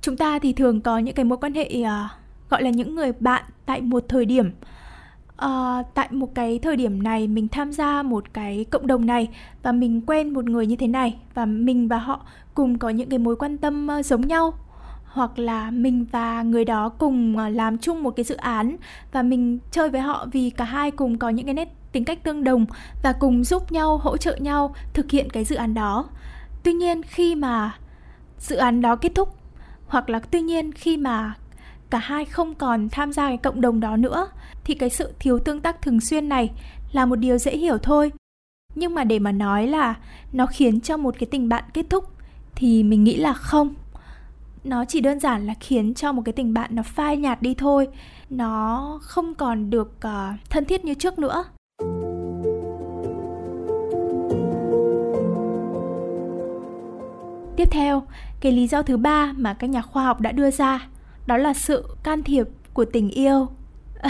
Chúng 0.02 0.16
ta 0.16 0.38
thì 0.38 0.52
thường 0.52 0.80
có 0.80 0.98
những 0.98 1.14
cái 1.14 1.24
mối 1.24 1.38
quan 1.38 1.54
hệ 1.54 1.82
uh, 1.82 2.10
gọi 2.50 2.62
là 2.62 2.70
những 2.70 2.94
người 2.94 3.12
bạn 3.20 3.42
tại 3.66 3.80
một 3.80 4.04
thời 4.08 4.24
điểm. 4.24 4.50
Uh, 5.44 5.86
tại 5.94 6.08
một 6.10 6.34
cái 6.34 6.58
thời 6.58 6.76
điểm 6.76 7.02
này 7.02 7.28
mình 7.28 7.48
tham 7.48 7.72
gia 7.72 8.02
một 8.02 8.24
cái 8.32 8.64
cộng 8.70 8.86
đồng 8.86 9.06
này 9.06 9.28
và 9.62 9.72
mình 9.72 10.00
quen 10.06 10.34
một 10.34 10.44
người 10.44 10.66
như 10.66 10.76
thế 10.76 10.86
này 10.86 11.18
và 11.34 11.46
mình 11.46 11.88
và 11.88 11.98
họ 11.98 12.26
cùng 12.54 12.78
có 12.78 12.88
những 12.88 13.08
cái 13.08 13.18
mối 13.18 13.36
quan 13.36 13.58
tâm 13.58 13.88
uh, 13.98 14.06
giống 14.06 14.20
nhau 14.20 14.54
hoặc 15.08 15.38
là 15.38 15.70
mình 15.70 16.06
và 16.10 16.42
người 16.42 16.64
đó 16.64 16.88
cùng 16.88 17.36
ờ, 17.36 17.48
làm 17.48 17.78
chung 17.78 18.02
một 18.02 18.10
cái 18.10 18.24
dự 18.24 18.36
án 18.36 18.76
và 19.12 19.22
mình 19.22 19.58
chơi 19.70 19.90
với 19.90 20.00
họ 20.00 20.26
vì 20.32 20.50
cả 20.50 20.64
hai 20.64 20.90
cùng 20.90 21.18
có 21.18 21.28
những 21.28 21.46
cái 21.46 21.54
nét 21.54 21.68
tính 21.92 22.04
cách 22.04 22.22
tương 22.22 22.44
đồng 22.44 22.66
và 23.02 23.12
cùng 23.12 23.44
giúp 23.44 23.72
nhau, 23.72 23.98
hỗ 23.98 24.16
trợ 24.16 24.36
nhau 24.36 24.74
thực 24.94 25.10
hiện 25.10 25.30
cái 25.30 25.44
dự 25.44 25.56
án 25.56 25.74
đó. 25.74 26.08
Tuy 26.62 26.72
nhiên 26.72 27.02
khi 27.02 27.34
mà 27.34 27.78
dự 28.38 28.56
án 28.56 28.80
đó 28.80 28.96
kết 28.96 29.12
thúc, 29.14 29.36
hoặc 29.86 30.10
là 30.10 30.18
tuy 30.18 30.40
nhiên 30.40 30.72
khi 30.72 30.96
mà 30.96 31.34
cả 31.90 31.98
hai 31.98 32.24
không 32.24 32.54
còn 32.54 32.88
tham 32.88 33.12
gia 33.12 33.28
cái 33.28 33.36
cộng 33.36 33.60
đồng 33.60 33.80
đó 33.80 33.96
nữa, 33.96 34.28
thì 34.64 34.74
cái 34.74 34.90
sự 34.90 35.12
thiếu 35.18 35.38
tương 35.38 35.60
tác 35.60 35.82
thường 35.82 36.00
xuyên 36.00 36.28
này 36.28 36.50
là 36.92 37.06
một 37.06 37.16
điều 37.16 37.38
dễ 37.38 37.56
hiểu 37.56 37.78
thôi. 37.78 38.12
Nhưng 38.74 38.94
mà 38.94 39.04
để 39.04 39.18
mà 39.18 39.32
nói 39.32 39.66
là 39.66 39.94
nó 40.32 40.46
khiến 40.46 40.80
cho 40.80 40.96
một 40.96 41.14
cái 41.18 41.26
tình 41.30 41.48
bạn 41.48 41.64
kết 41.74 41.86
thúc 41.90 42.04
thì 42.54 42.82
mình 42.82 43.04
nghĩ 43.04 43.16
là 43.16 43.32
không 43.32 43.74
nó 44.64 44.84
chỉ 44.84 45.00
đơn 45.00 45.20
giản 45.20 45.46
là 45.46 45.54
khiến 45.60 45.94
cho 45.94 46.12
một 46.12 46.22
cái 46.24 46.32
tình 46.32 46.54
bạn 46.54 46.70
nó 46.72 46.82
phai 46.82 47.16
nhạt 47.16 47.42
đi 47.42 47.54
thôi. 47.54 47.88
Nó 48.30 48.98
không 49.02 49.34
còn 49.34 49.70
được 49.70 49.92
uh, 50.06 50.50
thân 50.50 50.64
thiết 50.64 50.84
như 50.84 50.94
trước 50.94 51.18
nữa. 51.18 51.44
Tiếp 57.56 57.68
theo 57.70 58.02
cái 58.40 58.52
lý 58.52 58.66
do 58.66 58.82
thứ 58.82 58.96
ba 58.96 59.32
mà 59.36 59.54
các 59.54 59.70
nhà 59.70 59.82
khoa 59.82 60.04
học 60.04 60.20
đã 60.20 60.32
đưa 60.32 60.50
ra 60.50 60.88
đó 61.26 61.36
là 61.36 61.54
sự 61.54 61.84
can 62.02 62.22
thiệp 62.22 62.46
của 62.72 62.84
tình 62.84 63.10
yêu. 63.10 63.48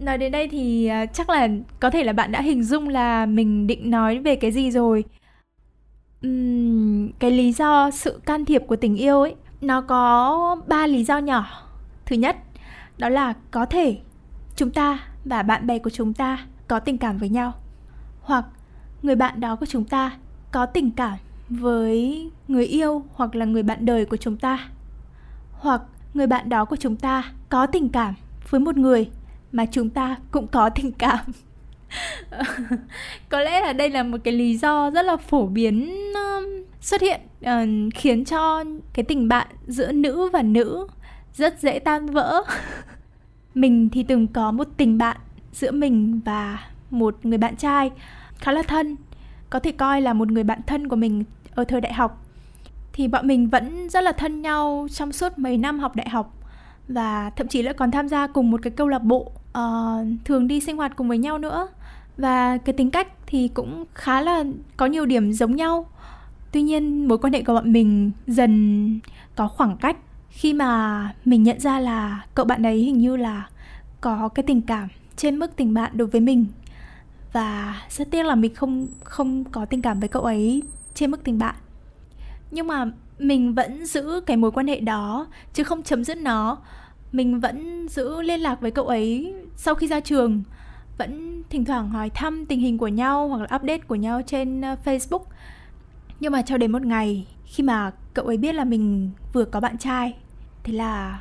Nói 0.00 0.18
đến 0.18 0.32
đây 0.32 0.48
thì 0.48 0.86
ờ, 0.86 1.06
chắc 1.12 1.30
là 1.30 1.48
có 1.80 1.90
thể 1.90 2.04
là 2.04 2.12
bạn 2.12 2.32
đã 2.32 2.42
hình 2.42 2.64
dung 2.64 2.88
là 2.88 3.26
mình 3.26 3.66
định 3.66 3.90
nói 3.90 4.18
về 4.18 4.36
cái 4.36 4.52
gì 4.52 4.70
rồi 4.70 5.04
um, 6.22 7.10
cái 7.18 7.30
lý 7.30 7.52
do 7.52 7.90
sự 7.90 8.20
can 8.26 8.44
thiệp 8.44 8.62
của 8.66 8.76
tình 8.76 8.96
yêu 8.96 9.20
ấy 9.20 9.34
nó 9.60 9.80
có 9.80 10.56
ba 10.66 10.86
lý 10.86 11.04
do 11.04 11.18
nhỏ. 11.18 11.46
Thứ 12.06 12.16
nhất 12.16 12.36
đó 12.98 13.08
là 13.08 13.34
có 13.50 13.66
thể 13.66 13.98
chúng 14.56 14.70
ta 14.70 14.98
và 15.24 15.42
bạn 15.42 15.66
bè 15.66 15.78
của 15.78 15.90
chúng 15.90 16.14
ta 16.14 16.46
có 16.68 16.80
tình 16.80 16.98
cảm 16.98 17.18
với 17.18 17.28
nhau 17.28 17.52
hoặc 18.20 18.44
người 19.02 19.16
bạn 19.16 19.40
đó 19.40 19.56
của 19.56 19.66
chúng 19.66 19.84
ta 19.84 20.18
có 20.52 20.66
tình 20.66 20.90
cảm 20.90 21.18
với 21.48 22.30
người 22.48 22.66
yêu 22.66 23.02
hoặc 23.14 23.34
là 23.36 23.44
người 23.44 23.62
bạn 23.62 23.86
đời 23.86 24.04
của 24.04 24.16
chúng 24.16 24.36
ta 24.36 24.68
hoặc 25.52 25.82
người 26.14 26.26
bạn 26.26 26.48
đó 26.48 26.64
của 26.64 26.76
chúng 26.76 26.96
ta 26.96 27.32
có 27.48 27.66
tình 27.66 27.88
cảm 27.88 28.14
với 28.50 28.60
một 28.60 28.76
người 28.76 29.10
mà 29.52 29.66
chúng 29.66 29.90
ta 29.90 30.16
cũng 30.30 30.46
có 30.46 30.70
tình 30.70 30.92
cảm. 30.92 31.18
có 33.28 33.40
lẽ 33.40 33.60
là 33.60 33.72
đây 33.72 33.90
là 33.90 34.02
một 34.02 34.18
cái 34.24 34.34
lý 34.34 34.56
do 34.56 34.90
rất 34.90 35.04
là 35.04 35.16
phổ 35.16 35.46
biến 35.46 35.94
um, 36.14 36.44
xuất 36.80 37.00
hiện 37.00 37.20
uh, 37.40 37.94
khiến 37.94 38.24
cho 38.24 38.64
cái 38.92 39.04
tình 39.04 39.28
bạn 39.28 39.46
giữa 39.66 39.92
nữ 39.92 40.28
và 40.32 40.42
nữ 40.42 40.86
rất 41.34 41.60
dễ 41.60 41.78
tan 41.78 42.06
vỡ. 42.06 42.42
Mình 43.54 43.88
thì 43.88 44.02
từng 44.02 44.26
có 44.26 44.52
một 44.52 44.68
tình 44.76 44.98
bạn 44.98 45.16
giữa 45.52 45.70
mình 45.70 46.20
và 46.24 46.58
một 46.90 47.16
người 47.22 47.38
bạn 47.38 47.56
trai 47.56 47.90
khá 48.38 48.52
là 48.52 48.62
thân 48.62 48.96
có 49.50 49.58
thể 49.58 49.72
coi 49.72 50.00
là 50.00 50.12
một 50.12 50.30
người 50.30 50.44
bạn 50.44 50.60
thân 50.66 50.88
của 50.88 50.96
mình 50.96 51.24
ở 51.54 51.64
thời 51.64 51.80
đại 51.80 51.92
học. 51.92 52.24
Thì 52.92 53.08
bọn 53.08 53.26
mình 53.26 53.48
vẫn 53.48 53.90
rất 53.90 54.00
là 54.00 54.12
thân 54.12 54.42
nhau 54.42 54.86
trong 54.90 55.12
suốt 55.12 55.38
mấy 55.38 55.56
năm 55.58 55.78
học 55.78 55.96
đại 55.96 56.08
học 56.08 56.35
và 56.88 57.30
thậm 57.30 57.48
chí 57.48 57.62
lại 57.62 57.74
còn 57.74 57.90
tham 57.90 58.08
gia 58.08 58.26
cùng 58.26 58.50
một 58.50 58.60
cái 58.62 58.70
câu 58.70 58.88
lạc 58.88 59.02
bộ 59.02 59.32
uh, 59.58 60.06
thường 60.24 60.48
đi 60.48 60.60
sinh 60.60 60.76
hoạt 60.76 60.96
cùng 60.96 61.08
với 61.08 61.18
nhau 61.18 61.38
nữa. 61.38 61.68
Và 62.16 62.58
cái 62.58 62.72
tính 62.72 62.90
cách 62.90 63.08
thì 63.26 63.48
cũng 63.48 63.84
khá 63.94 64.20
là 64.20 64.44
có 64.76 64.86
nhiều 64.86 65.06
điểm 65.06 65.32
giống 65.32 65.56
nhau. 65.56 65.86
Tuy 66.52 66.62
nhiên 66.62 67.08
mối 67.08 67.18
quan 67.18 67.32
hệ 67.32 67.42
của 67.42 67.54
bọn 67.54 67.72
mình 67.72 68.10
dần 68.26 69.00
có 69.36 69.48
khoảng 69.48 69.76
cách. 69.76 69.96
Khi 70.30 70.52
mà 70.52 71.14
mình 71.24 71.42
nhận 71.42 71.60
ra 71.60 71.80
là 71.80 72.24
cậu 72.34 72.44
bạn 72.44 72.66
ấy 72.66 72.78
hình 72.78 72.98
như 72.98 73.16
là 73.16 73.48
có 74.00 74.28
cái 74.28 74.42
tình 74.42 74.62
cảm 74.62 74.88
trên 75.16 75.36
mức 75.36 75.56
tình 75.56 75.74
bạn 75.74 75.92
đối 75.94 76.08
với 76.08 76.20
mình. 76.20 76.46
Và 77.32 77.76
rất 77.90 78.10
tiếc 78.10 78.22
là 78.22 78.34
mình 78.34 78.54
không 78.54 78.86
không 79.04 79.44
có 79.44 79.64
tình 79.64 79.82
cảm 79.82 80.00
với 80.00 80.08
cậu 80.08 80.22
ấy 80.22 80.62
trên 80.94 81.10
mức 81.10 81.24
tình 81.24 81.38
bạn. 81.38 81.54
Nhưng 82.50 82.66
mà 82.66 82.90
mình 83.18 83.54
vẫn 83.54 83.86
giữ 83.86 84.20
cái 84.26 84.36
mối 84.36 84.50
quan 84.50 84.66
hệ 84.66 84.80
đó 84.80 85.26
chứ 85.52 85.64
không 85.64 85.82
chấm 85.82 86.04
dứt 86.04 86.18
nó. 86.18 86.58
Mình 87.12 87.40
vẫn 87.40 87.88
giữ 87.88 88.22
liên 88.22 88.40
lạc 88.40 88.60
với 88.60 88.70
cậu 88.70 88.86
ấy 88.86 89.34
sau 89.56 89.74
khi 89.74 89.86
ra 89.86 90.00
trường. 90.00 90.42
Vẫn 90.98 91.42
thỉnh 91.50 91.64
thoảng 91.64 91.90
hỏi 91.90 92.10
thăm 92.10 92.46
tình 92.46 92.60
hình 92.60 92.78
của 92.78 92.88
nhau 92.88 93.28
hoặc 93.28 93.38
là 93.38 93.56
update 93.56 93.78
của 93.78 93.94
nhau 93.94 94.22
trên 94.26 94.60
ờ, 94.60 94.76
Facebook. 94.84 95.22
Nhưng 96.20 96.32
mà 96.32 96.42
cho 96.42 96.56
đến 96.56 96.72
một 96.72 96.82
ngày 96.82 97.26
khi 97.44 97.62
mà 97.62 97.92
cậu 98.14 98.26
ấy 98.26 98.36
biết 98.36 98.54
là 98.54 98.64
mình 98.64 99.10
vừa 99.32 99.44
có 99.44 99.60
bạn 99.60 99.78
trai 99.78 100.14
thế 100.64 100.72
là 100.72 101.20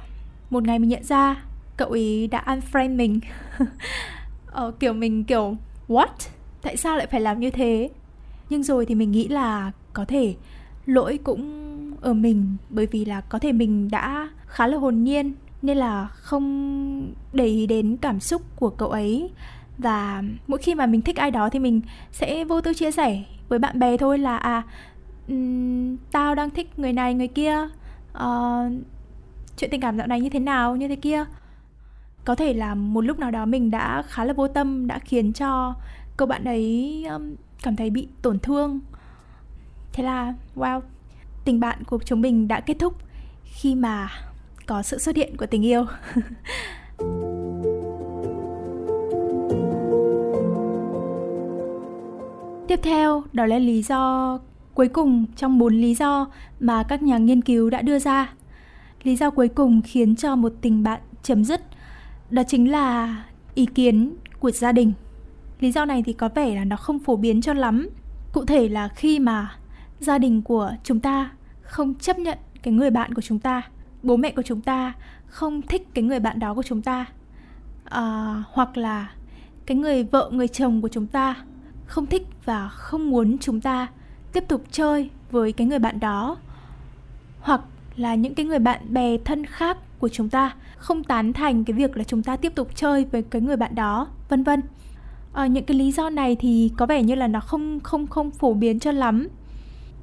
một 0.50 0.64
ngày 0.64 0.80
mình 0.80 0.90
nhận 0.90 1.04
ra 1.04 1.44
cậu 1.78 1.90
ấy 1.90 2.28
đã 2.28 2.44
unfriend 2.46 2.96
mình. 2.96 3.20
Ờ, 4.46 4.72
kiểu 4.80 4.94
mình 4.94 5.24
kiểu 5.24 5.58
what? 5.88 6.08
Tại 6.62 6.78
sao 6.78 6.98
lại 6.98 7.08
phải 7.08 7.22
làm 7.22 7.40
như 7.40 7.50
thế? 7.50 7.90
Nhưng 8.50 8.64
rồi 8.64 8.86
thì 8.86 8.96
mình 8.96 9.12
nghĩ 9.12 9.28
là 9.28 9.72
có 9.94 10.06
thể 10.06 10.36
lỗi 10.86 11.20
cũng 11.24 11.66
ở 12.02 12.14
mình 12.14 12.56
bởi 12.70 12.86
vì 12.86 13.06
là 13.06 13.22
có 13.22 13.40
thể 13.40 13.52
mình 13.52 13.92
đã 13.92 14.30
khá 14.46 14.68
là 14.68 14.78
hồn 14.78 15.04
nhiên 15.04 15.34
nên 15.62 15.78
là 15.78 16.08
không 16.08 17.14
để 17.34 17.46
ý 17.46 17.68
đến 17.68 17.98
cảm 18.02 18.20
xúc 18.20 18.42
của 18.56 18.70
cậu 18.70 18.90
ấy. 18.90 19.30
Và 19.78 20.24
mỗi 20.48 20.60
khi 20.60 20.76
mà 20.76 20.86
mình 20.86 21.02
thích 21.02 21.16
ai 21.16 21.32
đó 21.32 21.50
thì 21.50 21.60
mình 21.60 21.82
sẽ 22.12 22.46
vô 22.46 22.62
tư 22.62 22.74
chia 22.74 22.92
sẻ 22.92 23.24
với 23.50 23.60
bạn 23.60 23.80
bè 23.80 23.98
thôi 23.98 24.18
là 24.18 24.38
à 24.38 24.64
um, 25.28 25.98
tao 26.12 26.36
đang 26.36 26.50
thích 26.50 26.80
người 26.80 26.94
này 26.94 27.14
người 27.14 27.28
kia. 27.28 27.68
Uh, 28.18 28.72
chuyện 29.58 29.70
tình 29.70 29.82
cảm 29.82 29.98
dạo 29.98 30.08
này 30.08 30.22
như 30.22 30.30
thế 30.30 30.40
nào 30.40 30.76
như 30.76 30.88
thế 30.88 30.96
kia? 30.96 31.26
Có 32.26 32.36
thể 32.36 32.54
là 32.54 32.76
một 32.76 33.02
lúc 33.02 33.20
nào 33.20 33.32
đó 33.32 33.46
mình 33.46 33.72
đã 33.72 34.02
khá 34.02 34.26
là 34.26 34.34
vô 34.34 34.48
tâm 34.48 34.88
đã 34.88 35.00
khiến 35.00 35.34
cho 35.34 35.74
cậu 36.18 36.28
bạn 36.28 36.44
ấy 36.44 37.06
um, 37.10 37.36
cảm 37.64 37.76
thấy 37.76 37.90
bị 37.90 38.08
tổn 38.22 38.40
thương. 38.40 38.80
Thế 39.94 40.04
là 40.04 40.34
wow 40.56 40.82
tình 41.46 41.60
bạn 41.60 41.84
của 41.84 42.00
chúng 42.06 42.22
mình 42.22 42.48
đã 42.48 42.60
kết 42.60 42.76
thúc 42.80 42.94
khi 43.44 43.76
mà 43.76 44.10
có 44.66 44.82
sự 44.82 44.98
xuất 44.98 45.16
hiện 45.16 45.38
của 45.38 45.46
tình 45.46 45.66
yêu. 45.66 45.86
Tiếp 52.68 52.80
theo, 52.84 53.24
đó 53.34 53.46
là 53.46 53.60
lý 53.60 53.82
do 53.82 54.40
cuối 54.74 54.88
cùng 54.88 55.26
trong 55.36 55.60
bốn 55.60 55.76
lý 55.76 55.96
do 55.96 56.28
mà 56.60 56.84
các 56.84 57.04
nhà 57.04 57.18
nghiên 57.18 57.42
cứu 57.42 57.70
đã 57.70 57.82
đưa 57.82 58.00
ra. 58.00 58.34
Lý 59.04 59.16
do 59.16 59.30
cuối 59.30 59.48
cùng 59.48 59.82
khiến 59.82 60.16
cho 60.16 60.36
một 60.36 60.54
tình 60.62 60.84
bạn 60.84 61.02
chấm 61.24 61.44
dứt, 61.44 61.62
đó 62.30 62.44
chính 62.48 62.72
là 62.72 63.16
ý 63.56 63.66
kiến 63.66 64.16
của 64.40 64.52
gia 64.52 64.72
đình. 64.72 64.94
Lý 65.60 65.72
do 65.72 65.86
này 65.86 66.04
thì 66.06 66.14
có 66.14 66.30
vẻ 66.36 66.56
là 66.56 66.66
nó 66.66 66.76
không 66.76 67.00
phổ 67.00 67.16
biến 67.16 67.42
cho 67.42 67.54
lắm. 67.54 67.90
Cụ 68.34 68.46
thể 68.46 68.70
là 68.70 68.88
khi 68.88 69.20
mà 69.20 69.56
gia 70.00 70.18
đình 70.18 70.42
của 70.42 70.72
chúng 70.84 71.00
ta 71.00 71.32
không 71.62 71.96
chấp 71.96 72.20
nhận 72.20 72.38
cái 72.64 72.74
người 72.74 72.90
bạn 72.90 73.14
của 73.14 73.22
chúng 73.22 73.40
ta 73.40 73.62
bố 74.04 74.18
mẹ 74.18 74.32
của 74.32 74.42
chúng 74.42 74.62
ta 74.62 74.94
không 75.26 75.62
thích 75.62 75.88
cái 75.94 76.04
người 76.04 76.20
bạn 76.20 76.40
đó 76.40 76.54
của 76.54 76.64
chúng 76.64 76.82
ta 76.82 77.06
à, 77.84 78.34
hoặc 78.52 78.78
là 78.78 79.10
cái 79.66 79.78
người 79.78 80.04
vợ 80.04 80.30
người 80.34 80.48
chồng 80.48 80.82
của 80.82 80.90
chúng 80.90 81.08
ta 81.08 81.36
không 81.86 82.06
thích 82.06 82.28
và 82.46 82.70
không 82.70 83.10
muốn 83.10 83.38
chúng 83.38 83.62
ta 83.62 83.88
tiếp 84.34 84.44
tục 84.48 84.64
chơi 84.72 85.10
với 85.32 85.52
cái 85.52 85.68
người 85.68 85.80
bạn 85.80 86.00
đó 86.00 86.38
hoặc 87.40 87.62
là 87.96 88.16
những 88.16 88.36
cái 88.36 88.46
người 88.46 88.60
bạn 88.60 88.94
bè 88.94 89.18
thân 89.18 89.46
khác 89.46 89.78
của 90.00 90.10
chúng 90.10 90.30
ta 90.30 90.56
không 90.78 91.04
tán 91.04 91.34
thành 91.34 91.64
cái 91.64 91.74
việc 91.74 91.98
là 91.98 92.04
chúng 92.04 92.24
ta 92.24 92.36
tiếp 92.36 92.56
tục 92.56 92.70
chơi 92.76 93.06
với 93.12 93.22
cái 93.22 93.42
người 93.42 93.58
bạn 93.58 93.76
đó 93.76 94.08
vân 94.30 94.44
vân. 94.44 94.62
À, 95.34 95.48
những 95.48 95.64
cái 95.64 95.78
lý 95.78 95.92
do 95.92 96.10
này 96.10 96.36
thì 96.36 96.72
có 96.78 96.86
vẻ 96.86 97.04
như 97.04 97.16
là 97.16 97.28
nó 97.28 97.40
không 97.40 97.80
không 97.80 98.08
không 98.08 98.32
phổ 98.32 98.54
biến 98.54 98.80
cho 98.80 98.92
lắm. 98.92 99.28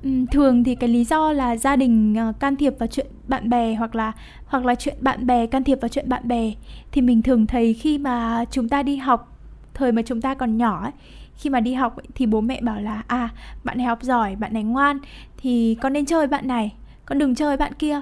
Ừ, 0.03 0.11
thường 0.33 0.65
thì 0.65 0.75
cái 0.75 0.89
lý 0.91 1.05
do 1.05 1.33
là 1.33 1.57
gia 1.57 1.77
đình 1.77 2.15
ờ, 2.15 2.33
can 2.41 2.57
thiệp 2.57 2.75
vào 2.79 2.87
chuyện 2.87 3.07
bạn 3.29 3.49
bè 3.51 3.75
hoặc 3.75 3.95
là 3.95 4.13
hoặc 4.47 4.65
là 4.65 4.75
chuyện 4.75 4.97
bạn 5.01 5.27
bè 5.27 5.47
can 5.47 5.65
thiệp 5.65 5.79
vào 5.81 5.89
chuyện 5.89 6.09
bạn 6.09 6.29
bè 6.29 6.53
thì 6.93 7.01
mình 7.01 7.23
thường 7.23 7.47
thấy 7.47 7.75
khi 7.75 7.99
mà 7.99 8.45
chúng 8.51 8.69
ta 8.69 8.83
đi 8.83 8.97
học 8.97 9.39
thời 9.75 9.93
mà 9.93 10.03
chúng 10.03 10.21
ta 10.21 10.35
còn 10.35 10.57
nhỏ 10.57 10.83
ấy, 10.83 10.93
khi 11.37 11.51
mà 11.51 11.61
đi 11.61 11.75
học 11.75 11.97
ấy, 11.97 12.07
thì 12.15 12.27
bố 12.27 12.41
mẹ 12.41 12.61
bảo 12.61 12.81
là 12.81 13.03
à 13.07 13.29
bạn 13.65 13.79
này 13.79 13.87
học 13.87 14.03
giỏi 14.03 14.37
bạn 14.37 14.53
này 14.53 14.63
ngoan 14.63 14.99
thì 15.37 15.77
con 15.81 15.93
nên 15.93 16.07
chơi 16.07 16.27
bạn 16.27 16.49
này 16.49 16.73
con 17.07 17.19
đừng 17.19 17.35
chơi 17.35 17.57
bạn 17.57 17.73
kia. 17.75 18.01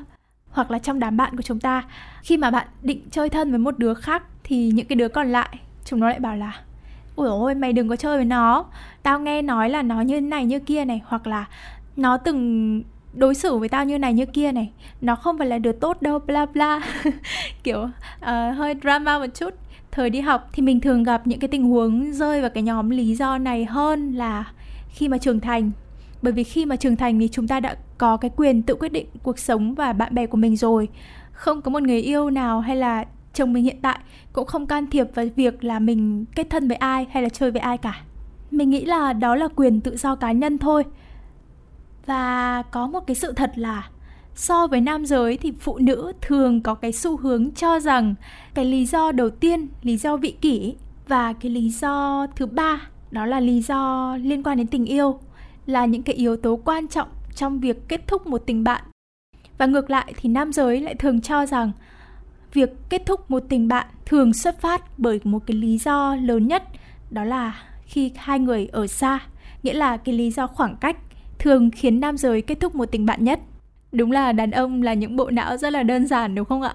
Hoặc 0.51 0.71
là 0.71 0.79
trong 0.79 0.99
đám 0.99 1.17
bạn 1.17 1.37
của 1.37 1.43
chúng 1.43 1.61
ta 1.61 1.85
khi 2.23 2.37
mà 2.37 2.51
bạn 2.51 2.67
định 2.83 3.01
chơi 3.11 3.29
thân 3.29 3.51
với 3.51 3.59
một 3.59 3.79
đứa 3.79 3.95
khác 3.95 4.23
thì 4.45 4.71
những 4.75 4.87
cái 4.87 4.97
đứa 4.97 5.09
còn 5.09 5.33
lại 5.33 5.59
chúng 5.85 6.01
nó 6.01 6.09
lại 6.09 6.21
bảo 6.21 6.37
là 6.37 6.61
ôi 7.17 7.29
ôi 7.29 7.55
mày 7.55 7.73
đừng 7.73 7.89
có 7.89 7.97
chơi 7.97 8.17
với 8.17 8.25
nó 8.25 8.65
tao 9.03 9.21
nghe 9.21 9.43
nói 9.43 9.71
là 9.71 9.83
nó 9.83 10.01
như 10.01 10.21
này 10.21 10.45
như 10.45 10.59
kia 10.59 10.85
này 10.85 11.01
hoặc 11.05 11.27
là 11.27 11.47
nó 11.97 12.17
từng 12.17 12.83
đối 13.13 13.35
xử 13.35 13.57
với 13.57 13.69
tao 13.69 13.85
như 13.85 13.99
này 13.99 14.15
như 14.15 14.27
kia 14.27 14.53
này. 14.53 14.71
Nó 15.01 15.17
không 15.17 15.39
phải 15.39 15.47
là 15.47 15.59
đứa 15.59 15.73
tốt 15.73 16.03
đâu 16.03 16.19
bla 16.19 16.47
bla. 16.47 16.81
Kiểu 17.63 17.81
uh, 17.81 18.27
hơi 18.57 18.75
drama 18.83 19.19
một 19.19 19.27
chút. 19.35 19.55
Thời 19.91 20.11
đi 20.11 20.21
học 20.21 20.49
thì 20.53 20.63
mình 20.63 20.81
thường 20.81 21.03
gặp 21.03 21.27
những 21.27 21.39
cái 21.41 21.49
tình 21.49 21.65
huống 21.65 22.13
rơi 22.13 22.41
vào 22.41 22.51
cái 22.51 22.63
nhóm 22.63 22.91
lý 22.91 23.15
do 23.15 23.39
này 23.39 23.65
hơn 23.65 24.13
là 24.13 24.53
khi 24.89 25.09
mà 25.09 25.19
trưởng 25.19 25.41
thành. 25.41 25.71
Bởi 26.23 26.33
vì 26.33 26.45
khi 26.45 26.67
mà 26.67 26.77
trưởng 26.77 26.97
thành 26.97 27.19
thì 27.21 27.29
chúng 27.29 27.49
ta 27.49 27.61
đã 27.61 27.77
có 27.99 28.17
cái 28.17 28.31
quyền 28.37 28.63
tự 28.63 28.75
quyết 28.75 28.93
định 28.93 29.07
cuộc 29.23 29.39
sống 29.39 29.75
và 29.75 29.93
bạn 29.93 30.15
bè 30.15 30.27
của 30.27 30.37
mình 30.37 30.57
rồi. 30.57 30.89
Không 31.33 31.63
có 31.63 31.71
một 31.71 31.83
người 31.83 32.01
yêu 32.01 32.31
nào 32.31 32.61
hay 32.61 32.77
là 32.77 33.05
chồng 33.35 33.53
mình 33.53 33.65
hiện 33.65 33.77
tại 33.83 33.99
cũng 34.33 34.47
không 34.47 34.67
can 34.67 34.87
thiệp 34.91 35.07
vào 35.15 35.27
việc 35.37 35.65
là 35.65 35.79
mình 35.79 36.25
kết 36.35 36.47
thân 36.51 36.69
với 36.69 36.77
ai 36.77 37.07
hay 37.11 37.23
là 37.23 37.29
chơi 37.29 37.51
với 37.51 37.61
ai 37.61 37.79
cả. 37.79 38.03
Mình 38.51 38.71
nghĩ 38.71 38.85
là 38.85 39.13
đó 39.13 39.35
là 39.35 39.49
quyền 39.57 39.81
tự 39.81 39.97
do 39.97 40.15
cá 40.15 40.33
nhân 40.33 40.59
thôi 40.59 40.85
và 42.07 42.63
có 42.63 42.87
một 42.87 43.07
cái 43.07 43.15
sự 43.15 43.33
thật 43.33 43.53
là 43.57 43.89
so 44.35 44.67
với 44.67 44.81
nam 44.81 45.07
giới 45.07 45.37
thì 45.37 45.53
phụ 45.61 45.79
nữ 45.79 46.13
thường 46.21 46.61
có 46.61 46.75
cái 46.75 46.93
xu 46.93 47.17
hướng 47.17 47.51
cho 47.51 47.81
rằng 47.81 48.15
cái 48.55 48.65
lý 48.65 48.87
do 48.87 49.13
đầu 49.13 49.31
tiên, 49.31 49.69
lý 49.83 49.97
do 49.97 50.17
vị 50.17 50.35
kỷ 50.41 50.75
và 51.09 51.33
cái 51.33 51.51
lý 51.51 51.71
do 51.71 52.27
thứ 52.37 52.47
ba, 52.47 52.81
đó 53.11 53.27
là 53.27 53.41
lý 53.41 53.63
do 53.63 54.17
liên 54.17 54.43
quan 54.43 54.57
đến 54.57 54.67
tình 54.67 54.85
yêu, 54.85 55.19
là 55.67 55.85
những 55.85 56.03
cái 56.03 56.15
yếu 56.15 56.37
tố 56.37 56.61
quan 56.65 56.89
trọng 56.89 57.09
trong 57.35 57.61
việc 57.61 57.89
kết 57.89 58.07
thúc 58.07 58.27
một 58.27 58.43
tình 58.47 58.65
bạn. 58.65 58.83
Và 59.59 59.67
ngược 59.67 59.91
lại 59.91 60.15
thì 60.17 60.29
nam 60.29 60.53
giới 60.53 60.81
lại 60.81 60.95
thường 60.95 61.21
cho 61.21 61.47
rằng 61.47 61.73
việc 62.53 62.71
kết 62.89 63.03
thúc 63.07 63.31
một 63.31 63.43
tình 63.49 63.69
bạn 63.69 63.87
thường 64.07 64.33
xuất 64.33 64.61
phát 64.61 64.99
bởi 64.99 65.21
một 65.25 65.43
cái 65.47 65.57
lý 65.57 65.79
do 65.79 66.17
lớn 66.17 66.47
nhất, 66.47 66.63
đó 67.11 67.25
là 67.25 67.63
khi 67.85 68.13
hai 68.17 68.39
người 68.39 68.69
ở 68.73 68.87
xa, 68.87 69.19
nghĩa 69.63 69.75
là 69.75 69.97
cái 69.97 70.15
lý 70.15 70.31
do 70.31 70.47
khoảng 70.47 70.77
cách 70.77 70.97
thường 71.41 71.71
khiến 71.71 72.01
nam 72.01 72.17
giới 72.17 72.43
kết 72.43 72.61
thúc 72.61 72.75
một 72.75 72.87
tình 72.87 73.07
bạn 73.07 73.25
nhất. 73.25 73.41
Đúng 73.93 74.13
là 74.13 74.33
đàn 74.33 74.51
ông 74.51 74.83
là 74.83 74.95
những 74.95 75.17
bộ 75.17 75.31
não 75.31 75.57
rất 75.57 75.73
là 75.73 75.83
đơn 75.83 76.07
giản 76.07 76.35
đúng 76.35 76.45
không 76.45 76.63
ạ? 76.63 76.75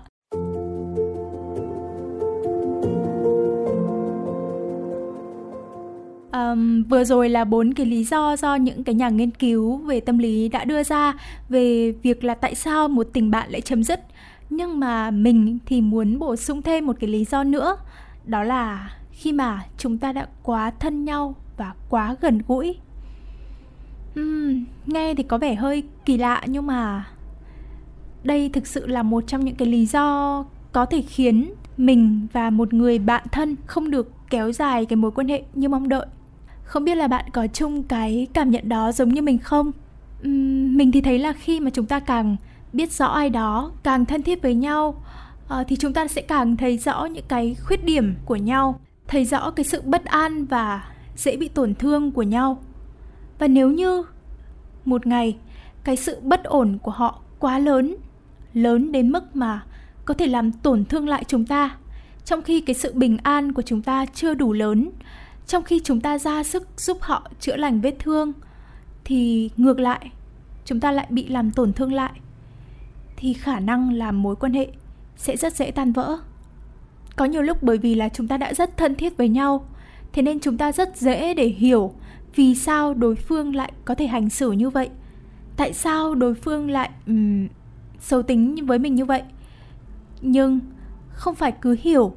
Um, 6.31 6.83
vừa 6.83 7.03
rồi 7.03 7.29
là 7.29 7.45
bốn 7.45 7.73
cái 7.73 7.85
lý 7.85 8.03
do 8.03 8.35
do 8.35 8.55
những 8.55 8.83
cái 8.83 8.95
nhà 8.95 9.09
nghiên 9.09 9.31
cứu 9.31 9.77
về 9.77 9.99
tâm 9.99 10.17
lý 10.17 10.49
đã 10.49 10.63
đưa 10.63 10.83
ra 10.83 11.13
về 11.49 11.91
việc 11.91 12.23
là 12.23 12.35
tại 12.35 12.55
sao 12.55 12.87
một 12.87 13.07
tình 13.13 13.31
bạn 13.31 13.51
lại 13.51 13.61
chấm 13.61 13.83
dứt. 13.83 13.99
Nhưng 14.49 14.79
mà 14.79 15.11
mình 15.11 15.57
thì 15.65 15.81
muốn 15.81 16.19
bổ 16.19 16.35
sung 16.35 16.61
thêm 16.61 16.85
một 16.85 16.95
cái 16.99 17.09
lý 17.09 17.25
do 17.25 17.43
nữa 17.43 17.77
đó 18.25 18.43
là 18.43 18.91
khi 19.11 19.31
mà 19.31 19.65
chúng 19.77 19.97
ta 19.97 20.11
đã 20.13 20.27
quá 20.43 20.71
thân 20.79 21.05
nhau 21.05 21.35
và 21.57 21.73
quá 21.89 22.15
gần 22.21 22.41
gũi 22.47 22.75
uhm, 24.19 24.65
nghe 24.85 25.13
thì 25.15 25.23
có 25.23 25.37
vẻ 25.37 25.55
hơi 25.55 25.83
kỳ 26.05 26.17
lạ 26.17 26.41
nhưng 26.47 26.67
mà 26.67 27.05
đây 28.23 28.49
thực 28.49 28.67
sự 28.67 28.87
là 28.87 29.03
một 29.03 29.23
trong 29.27 29.45
những 29.45 29.55
cái 29.55 29.67
lý 29.67 29.85
do 29.85 30.45
có 30.71 30.85
thể 30.85 31.01
khiến 31.01 31.53
mình 31.77 32.27
và 32.33 32.49
một 32.49 32.73
người 32.73 32.99
bạn 32.99 33.23
thân 33.31 33.55
không 33.65 33.91
được 33.91 34.11
kéo 34.29 34.51
dài 34.51 34.85
cái 34.85 34.97
mối 34.97 35.11
quan 35.11 35.27
hệ 35.27 35.43
như 35.53 35.69
mong 35.69 35.89
đợi. 35.89 36.05
Không 36.63 36.83
biết 36.83 36.95
là 36.95 37.07
bạn 37.07 37.25
có 37.33 37.47
chung 37.47 37.83
cái 37.83 38.27
cảm 38.33 38.51
nhận 38.51 38.69
đó 38.69 38.91
giống 38.91 39.09
như 39.09 39.21
mình 39.21 39.37
không? 39.37 39.71
Uhm, 40.27 40.77
mình 40.77 40.91
thì 40.91 41.01
thấy 41.01 41.19
là 41.19 41.33
khi 41.33 41.59
mà 41.59 41.69
chúng 41.69 41.85
ta 41.85 41.99
càng 41.99 42.35
biết 42.73 42.91
rõ 42.91 43.07
ai 43.07 43.29
đó 43.29 43.71
càng 43.83 44.05
thân 44.05 44.21
thiết 44.21 44.41
với 44.41 44.55
nhau 44.55 45.03
uh, 45.45 45.67
thì 45.67 45.75
chúng 45.75 45.93
ta 45.93 46.07
sẽ 46.07 46.21
càng 46.21 46.57
thấy 46.57 46.77
rõ 46.77 47.05
những 47.05 47.25
cái 47.27 47.55
khuyết 47.63 47.85
điểm 47.85 48.15
của 48.25 48.35
nhau 48.35 48.79
thấy 49.07 49.25
rõ 49.25 49.51
cái 49.51 49.63
sự 49.63 49.81
bất 49.85 50.05
an 50.05 50.45
và 50.45 50.83
dễ 51.15 51.37
bị 51.37 51.47
tổn 51.47 51.75
thương 51.75 52.11
của 52.11 52.23
nhau 52.23 52.57
và 53.39 53.47
nếu 53.47 53.71
như 53.71 54.03
một 54.85 55.07
ngày 55.07 55.37
cái 55.83 55.95
sự 55.95 56.19
bất 56.23 56.43
ổn 56.43 56.77
của 56.81 56.91
họ 56.91 57.21
quá 57.39 57.59
lớn 57.59 57.95
lớn 58.55 58.91
đến 58.91 59.11
mức 59.11 59.35
mà 59.35 59.63
có 60.05 60.13
thể 60.13 60.27
làm 60.27 60.51
tổn 60.51 60.85
thương 60.85 61.09
lại 61.09 61.23
chúng 61.27 61.45
ta, 61.45 61.77
trong 62.25 62.41
khi 62.41 62.61
cái 62.61 62.73
sự 62.73 62.93
bình 62.93 63.17
an 63.23 63.53
của 63.53 63.61
chúng 63.61 63.81
ta 63.81 64.05
chưa 64.05 64.33
đủ 64.33 64.53
lớn, 64.53 64.89
trong 65.47 65.63
khi 65.63 65.81
chúng 65.83 66.01
ta 66.01 66.17
ra 66.17 66.43
sức 66.43 66.67
giúp 66.77 66.97
họ 67.01 67.29
chữa 67.39 67.55
lành 67.55 67.81
vết 67.81 67.95
thương, 67.99 68.33
thì 69.03 69.49
ngược 69.57 69.79
lại, 69.79 70.11
chúng 70.65 70.79
ta 70.79 70.91
lại 70.91 71.07
bị 71.09 71.27
làm 71.27 71.51
tổn 71.51 71.73
thương 71.73 71.93
lại, 71.93 72.11
thì 73.17 73.33
khả 73.33 73.59
năng 73.59 73.93
làm 73.93 74.23
mối 74.23 74.35
quan 74.35 74.53
hệ 74.53 74.67
sẽ 75.17 75.37
rất 75.37 75.55
dễ 75.55 75.71
tan 75.71 75.91
vỡ. 75.91 76.17
Có 77.15 77.25
nhiều 77.25 77.41
lúc 77.41 77.63
bởi 77.63 77.77
vì 77.77 77.95
là 77.95 78.09
chúng 78.09 78.27
ta 78.27 78.37
đã 78.37 78.53
rất 78.53 78.77
thân 78.77 78.95
thiết 78.95 79.17
với 79.17 79.29
nhau, 79.29 79.65
thế 80.13 80.21
nên 80.21 80.39
chúng 80.39 80.57
ta 80.57 80.71
rất 80.71 80.97
dễ 80.97 81.33
để 81.33 81.45
hiểu 81.45 81.93
vì 82.35 82.55
sao 82.55 82.93
đối 82.93 83.15
phương 83.15 83.55
lại 83.55 83.73
có 83.85 83.95
thể 83.95 84.07
hành 84.07 84.29
xử 84.29 84.51
như 84.51 84.69
vậy? 84.69 84.89
Tại 85.57 85.73
sao 85.73 86.15
đối 86.15 86.33
phương 86.33 86.69
lại 86.69 86.89
um, 87.07 87.47
xấu 87.99 88.23
tính 88.23 88.65
với 88.65 88.79
mình 88.79 88.95
như 88.95 89.05
vậy? 89.05 89.23
Nhưng 90.21 90.59
không 91.09 91.35
phải 91.35 91.51
cứ 91.51 91.75
hiểu 91.81 92.15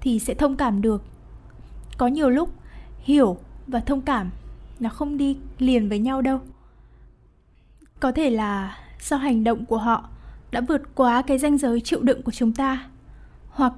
thì 0.00 0.18
sẽ 0.18 0.34
thông 0.34 0.56
cảm 0.56 0.82
được. 0.82 1.04
Có 1.98 2.06
nhiều 2.06 2.30
lúc 2.30 2.54
hiểu 2.98 3.36
và 3.66 3.80
thông 3.80 4.00
cảm 4.00 4.30
nó 4.80 4.90
không 4.90 5.16
đi 5.16 5.36
liền 5.58 5.88
với 5.88 5.98
nhau 5.98 6.22
đâu. 6.22 6.40
Có 8.00 8.12
thể 8.12 8.30
là 8.30 8.78
do 9.00 9.16
hành 9.16 9.44
động 9.44 9.66
của 9.66 9.78
họ 9.78 10.08
đã 10.50 10.60
vượt 10.60 10.82
quá 10.94 11.22
cái 11.22 11.38
ranh 11.38 11.58
giới 11.58 11.80
chịu 11.80 12.00
đựng 12.02 12.22
của 12.22 12.32
chúng 12.32 12.52
ta 12.52 12.88
hoặc 13.48 13.72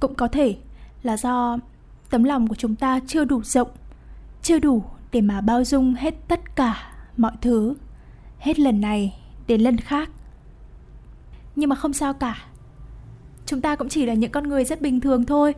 cũng 0.00 0.14
có 0.14 0.28
thể 0.28 0.56
là 1.02 1.16
do 1.16 1.58
tấm 2.10 2.24
lòng 2.24 2.48
của 2.48 2.54
chúng 2.54 2.76
ta 2.76 3.00
chưa 3.06 3.24
đủ 3.24 3.42
rộng 3.42 3.68
chưa 4.42 4.58
đủ 4.58 4.84
để 5.12 5.20
mà 5.20 5.40
bao 5.40 5.64
dung 5.64 5.94
hết 5.94 6.14
tất 6.28 6.56
cả 6.56 6.92
mọi 7.16 7.32
thứ, 7.40 7.74
hết 8.38 8.58
lần 8.58 8.80
này 8.80 9.18
đến 9.46 9.60
lần 9.60 9.76
khác. 9.76 10.10
Nhưng 11.56 11.68
mà 11.70 11.76
không 11.76 11.92
sao 11.92 12.14
cả. 12.14 12.38
Chúng 13.46 13.60
ta 13.60 13.76
cũng 13.76 13.88
chỉ 13.88 14.06
là 14.06 14.14
những 14.14 14.30
con 14.30 14.48
người 14.48 14.64
rất 14.64 14.80
bình 14.80 15.00
thường 15.00 15.24
thôi. 15.24 15.54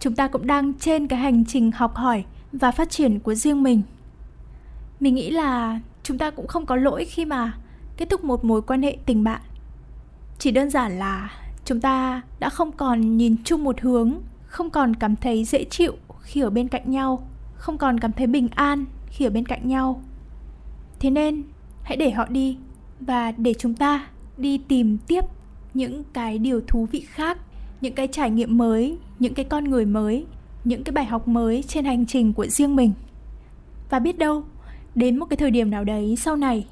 Chúng 0.00 0.14
ta 0.14 0.28
cũng 0.28 0.46
đang 0.46 0.74
trên 0.74 1.06
cái 1.06 1.18
hành 1.18 1.44
trình 1.44 1.70
học 1.72 1.94
hỏi 1.94 2.24
và 2.52 2.70
phát 2.70 2.90
triển 2.90 3.20
của 3.20 3.34
riêng 3.34 3.62
mình. 3.62 3.82
Mình 5.00 5.14
nghĩ 5.14 5.30
là 5.30 5.80
chúng 6.02 6.18
ta 6.18 6.30
cũng 6.30 6.46
không 6.46 6.66
có 6.66 6.76
lỗi 6.76 7.04
khi 7.04 7.24
mà 7.24 7.52
kết 7.96 8.10
thúc 8.10 8.24
một 8.24 8.44
mối 8.44 8.62
quan 8.62 8.82
hệ 8.82 8.96
tình 9.06 9.24
bạn. 9.24 9.40
Chỉ 10.38 10.50
đơn 10.50 10.70
giản 10.70 10.98
là 10.98 11.30
chúng 11.64 11.80
ta 11.80 12.22
đã 12.38 12.48
không 12.48 12.72
còn 12.72 13.16
nhìn 13.16 13.36
chung 13.44 13.64
một 13.64 13.80
hướng, 13.80 14.14
không 14.46 14.70
còn 14.70 14.96
cảm 14.96 15.16
thấy 15.16 15.44
dễ 15.44 15.64
chịu 15.64 15.92
khi 16.20 16.40
ở 16.40 16.50
bên 16.50 16.68
cạnh 16.68 16.90
nhau 16.90 17.28
không 17.56 17.78
còn 17.78 18.00
cảm 18.00 18.12
thấy 18.12 18.26
bình 18.26 18.48
an 18.54 18.84
khi 19.06 19.24
ở 19.24 19.30
bên 19.30 19.46
cạnh 19.46 19.68
nhau. 19.68 20.02
Thế 21.00 21.10
nên, 21.10 21.42
hãy 21.82 21.96
để 21.96 22.10
họ 22.10 22.26
đi 22.28 22.56
và 23.00 23.32
để 23.32 23.54
chúng 23.54 23.74
ta 23.74 24.06
đi 24.36 24.58
tìm 24.58 24.98
tiếp 25.06 25.24
những 25.74 26.04
cái 26.12 26.38
điều 26.38 26.60
thú 26.66 26.86
vị 26.92 27.00
khác, 27.00 27.38
những 27.80 27.94
cái 27.94 28.08
trải 28.08 28.30
nghiệm 28.30 28.58
mới, 28.58 28.98
những 29.18 29.34
cái 29.34 29.44
con 29.44 29.64
người 29.64 29.86
mới, 29.86 30.26
những 30.64 30.84
cái 30.84 30.92
bài 30.92 31.04
học 31.04 31.28
mới 31.28 31.64
trên 31.68 31.84
hành 31.84 32.06
trình 32.06 32.32
của 32.32 32.46
riêng 32.46 32.76
mình. 32.76 32.92
Và 33.90 33.98
biết 33.98 34.18
đâu, 34.18 34.44
đến 34.94 35.18
một 35.18 35.26
cái 35.26 35.36
thời 35.36 35.50
điểm 35.50 35.70
nào 35.70 35.84
đấy 35.84 36.16
sau 36.16 36.36
này, 36.36 36.66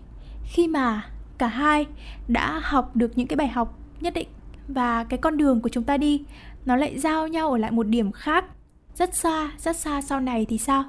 khi 0.45 0.69
mà 0.69 1.05
cả 1.39 1.47
hai 1.47 1.87
đã 2.29 2.61
học 2.63 2.97
được 2.97 3.19
những 3.19 3.27
cái 3.27 3.37
bài 3.37 3.49
học 3.49 3.79
nhất 4.01 4.15
định 4.15 4.29
và 4.69 5.05
cái 5.05 5.19
con 5.19 5.37
đường 5.37 5.61
của 5.61 5.69
chúng 5.69 5.85
ta 5.85 5.97
đi 5.97 6.23
nó 6.67 6.77
lại 6.77 6.99
giao 6.99 7.29
nhau 7.29 7.51
ở 7.51 7.59
lại 7.59 7.71
một 7.71 7.87
điểm 7.87 8.13
khác 8.13 8.45
rất 8.99 9.15
xa 9.15 9.51
rất 9.59 9.77
xa 9.77 10.03
sau 10.03 10.21
này 10.21 10.47
thì 10.49 10.59
sao? 10.59 10.85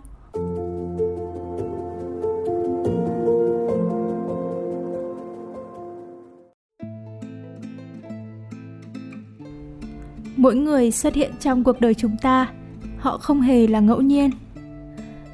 Mỗi 10.38 10.56
người 10.56 10.92
xuất 10.92 11.14
hiện 11.14 11.32
trong 11.40 11.64
cuộc 11.64 11.82
đời 11.82 11.94
chúng 11.94 12.18
ta, 12.22 12.52
họ 12.98 13.18
không 13.18 13.42
hề 13.42 13.68
là 13.68 13.80
ngẫu 13.80 14.02
nhiên. 14.02 14.30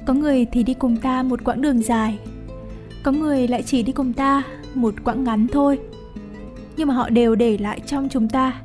Có 0.06 0.14
người 0.14 0.46
thì 0.52 0.62
đi 0.62 0.74
cùng 0.74 0.96
ta 0.96 1.22
một 1.22 1.44
quãng 1.44 1.62
đường 1.62 1.82
dài, 1.82 2.18
có 3.02 3.12
người 3.12 3.48
lại 3.48 3.62
chỉ 3.62 3.82
đi 3.82 3.92
cùng 3.92 4.12
ta 4.12 4.42
một 4.74 4.94
quãng 5.04 5.24
ngắn 5.24 5.46
thôi. 5.52 5.78
Nhưng 6.76 6.88
mà 6.88 6.94
họ 6.94 7.08
đều 7.08 7.34
để 7.34 7.58
lại 7.58 7.80
trong 7.86 8.08
chúng 8.08 8.28
ta 8.28 8.60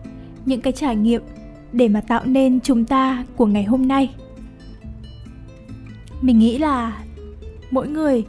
những 0.45 0.61
cái 0.61 0.73
trải 0.73 0.95
nghiệm 0.95 1.21
để 1.71 1.88
mà 1.88 2.01
tạo 2.01 2.25
nên 2.25 2.60
chúng 2.60 2.86
ta 2.86 3.25
của 3.36 3.45
ngày 3.45 3.63
hôm 3.63 3.88
nay. 3.88 4.13
Mình 6.21 6.39
nghĩ 6.39 6.58
là 6.58 7.03
mỗi 7.71 7.88
người 7.88 8.25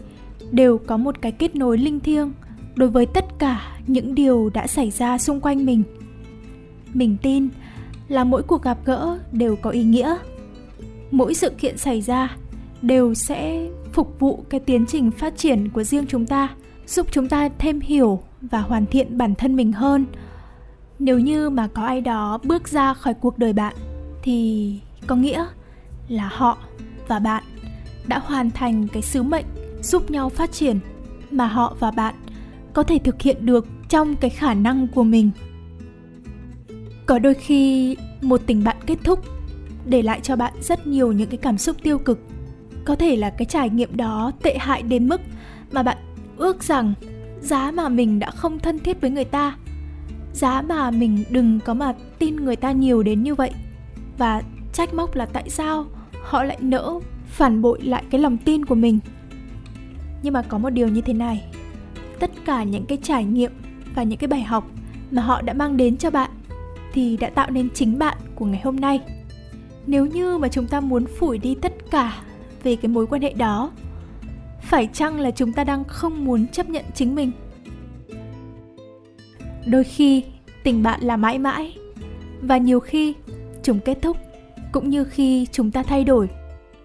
đều 0.50 0.78
có 0.78 0.96
một 0.96 1.20
cái 1.20 1.32
kết 1.32 1.56
nối 1.56 1.78
linh 1.78 2.00
thiêng 2.00 2.32
đối 2.74 2.88
với 2.88 3.06
tất 3.06 3.24
cả 3.38 3.78
những 3.86 4.14
điều 4.14 4.50
đã 4.54 4.66
xảy 4.66 4.90
ra 4.90 5.18
xung 5.18 5.40
quanh 5.40 5.66
mình. 5.66 5.82
Mình 6.94 7.16
tin 7.22 7.48
là 8.08 8.24
mỗi 8.24 8.42
cuộc 8.42 8.62
gặp 8.62 8.78
gỡ 8.84 9.18
đều 9.32 9.56
có 9.56 9.70
ý 9.70 9.82
nghĩa. 9.82 10.16
Mỗi 11.10 11.34
sự 11.34 11.50
kiện 11.50 11.78
xảy 11.78 12.00
ra 12.00 12.36
đều 12.82 13.14
sẽ 13.14 13.68
phục 13.92 14.20
vụ 14.20 14.44
cái 14.50 14.60
tiến 14.60 14.86
trình 14.86 15.10
phát 15.10 15.36
triển 15.36 15.68
của 15.68 15.82
riêng 15.84 16.06
chúng 16.08 16.26
ta, 16.26 16.48
giúp 16.86 17.06
chúng 17.10 17.28
ta 17.28 17.48
thêm 17.58 17.80
hiểu 17.80 18.20
và 18.40 18.60
hoàn 18.60 18.86
thiện 18.86 19.18
bản 19.18 19.34
thân 19.34 19.56
mình 19.56 19.72
hơn 19.72 20.04
nếu 20.98 21.18
như 21.18 21.50
mà 21.50 21.68
có 21.74 21.82
ai 21.82 22.00
đó 22.00 22.38
bước 22.44 22.68
ra 22.68 22.94
khỏi 22.94 23.14
cuộc 23.14 23.38
đời 23.38 23.52
bạn, 23.52 23.74
thì 24.22 24.80
có 25.06 25.16
nghĩa 25.16 25.46
là 26.08 26.28
họ 26.32 26.58
và 27.08 27.18
bạn 27.18 27.42
đã 28.06 28.18
hoàn 28.18 28.50
thành 28.50 28.88
cái 28.92 29.02
sứ 29.02 29.22
mệnh 29.22 29.44
giúp 29.82 30.10
nhau 30.10 30.28
phát 30.28 30.52
triển 30.52 30.78
mà 31.30 31.46
họ 31.46 31.76
và 31.80 31.90
bạn 31.90 32.14
có 32.72 32.82
thể 32.82 32.98
thực 32.98 33.22
hiện 33.22 33.46
được 33.46 33.66
trong 33.88 34.16
cái 34.16 34.30
khả 34.30 34.54
năng 34.54 34.88
của 34.88 35.04
mình. 35.04 35.30
Có 37.06 37.18
đôi 37.18 37.34
khi 37.34 37.96
một 38.22 38.40
tình 38.46 38.64
bạn 38.64 38.76
kết 38.86 38.98
thúc 39.04 39.24
để 39.86 40.02
lại 40.02 40.20
cho 40.22 40.36
bạn 40.36 40.52
rất 40.60 40.86
nhiều 40.86 41.12
những 41.12 41.28
cái 41.28 41.36
cảm 41.36 41.58
xúc 41.58 41.76
tiêu 41.82 41.98
cực. 41.98 42.20
Có 42.84 42.96
thể 42.96 43.16
là 43.16 43.30
cái 43.30 43.46
trải 43.46 43.70
nghiệm 43.70 43.96
đó 43.96 44.32
tệ 44.42 44.58
hại 44.58 44.82
đến 44.82 45.08
mức 45.08 45.20
mà 45.72 45.82
bạn 45.82 45.96
ước 46.36 46.62
rằng 46.62 46.94
giá 47.40 47.70
mà 47.70 47.88
mình 47.88 48.18
đã 48.18 48.30
không 48.30 48.58
thân 48.58 48.78
thiết 48.78 49.00
với 49.00 49.10
người 49.10 49.24
ta 49.24 49.56
giá 50.32 50.62
mà 50.62 50.90
mình 50.90 51.24
đừng 51.30 51.60
có 51.60 51.74
mà 51.74 51.94
tin 52.18 52.36
người 52.36 52.56
ta 52.56 52.72
nhiều 52.72 53.02
đến 53.02 53.22
như 53.22 53.34
vậy. 53.34 53.50
Và 54.18 54.42
trách 54.72 54.94
móc 54.94 55.14
là 55.14 55.26
tại 55.26 55.50
sao 55.50 55.86
họ 56.22 56.42
lại 56.42 56.58
nỡ 56.60 57.00
phản 57.26 57.62
bội 57.62 57.82
lại 57.82 58.04
cái 58.10 58.20
lòng 58.20 58.36
tin 58.36 58.64
của 58.64 58.74
mình. 58.74 58.98
Nhưng 60.22 60.32
mà 60.32 60.42
có 60.42 60.58
một 60.58 60.70
điều 60.70 60.88
như 60.88 61.00
thế 61.00 61.12
này. 61.12 61.44
Tất 62.18 62.30
cả 62.44 62.62
những 62.62 62.86
cái 62.86 62.98
trải 63.02 63.24
nghiệm 63.24 63.52
và 63.94 64.02
những 64.02 64.18
cái 64.18 64.28
bài 64.28 64.42
học 64.42 64.70
mà 65.10 65.22
họ 65.22 65.42
đã 65.42 65.52
mang 65.52 65.76
đến 65.76 65.96
cho 65.96 66.10
bạn 66.10 66.30
thì 66.92 67.16
đã 67.16 67.30
tạo 67.30 67.50
nên 67.50 67.68
chính 67.74 67.98
bạn 67.98 68.16
của 68.34 68.44
ngày 68.44 68.60
hôm 68.64 68.76
nay. 68.76 69.00
Nếu 69.86 70.06
như 70.06 70.38
mà 70.38 70.48
chúng 70.48 70.66
ta 70.66 70.80
muốn 70.80 71.06
phủi 71.06 71.38
đi 71.38 71.54
tất 71.54 71.72
cả 71.90 72.22
về 72.62 72.76
cái 72.76 72.88
mối 72.88 73.06
quan 73.06 73.22
hệ 73.22 73.32
đó, 73.32 73.70
phải 74.62 74.88
chăng 74.92 75.20
là 75.20 75.30
chúng 75.30 75.52
ta 75.52 75.64
đang 75.64 75.84
không 75.84 76.24
muốn 76.24 76.46
chấp 76.48 76.68
nhận 76.68 76.84
chính 76.94 77.14
mình? 77.14 77.32
Đôi 79.68 79.84
khi 79.84 80.22
tình 80.62 80.82
bạn 80.82 81.00
là 81.00 81.16
mãi 81.16 81.38
mãi. 81.38 81.76
Và 82.42 82.56
nhiều 82.56 82.80
khi 82.80 83.14
chúng 83.62 83.80
kết 83.80 83.98
thúc, 84.02 84.16
cũng 84.72 84.90
như 84.90 85.04
khi 85.04 85.46
chúng 85.52 85.70
ta 85.70 85.82
thay 85.82 86.04
đổi, 86.04 86.28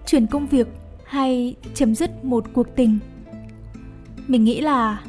chuyển 0.05 0.27
công 0.27 0.47
việc 0.47 0.67
hay 1.05 1.55
chấm 1.73 1.95
dứt 1.95 2.25
một 2.25 2.45
cuộc 2.53 2.75
tình. 2.75 2.99
Mình 4.27 4.43
nghĩ 4.43 4.61
là 4.61 5.01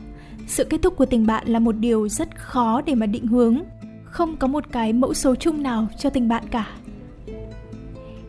sự 0.46 0.64
kết 0.64 0.82
thúc 0.82 0.96
của 0.96 1.06
tình 1.06 1.26
bạn 1.26 1.46
là 1.46 1.58
một 1.58 1.72
điều 1.72 2.08
rất 2.08 2.38
khó 2.38 2.80
để 2.80 2.94
mà 2.94 3.06
định 3.06 3.26
hướng. 3.26 3.58
Không 4.04 4.36
có 4.36 4.46
một 4.46 4.64
cái 4.72 4.92
mẫu 4.92 5.14
số 5.14 5.34
chung 5.34 5.62
nào 5.62 5.86
cho 5.98 6.10
tình 6.10 6.28
bạn 6.28 6.44
cả. 6.50 6.66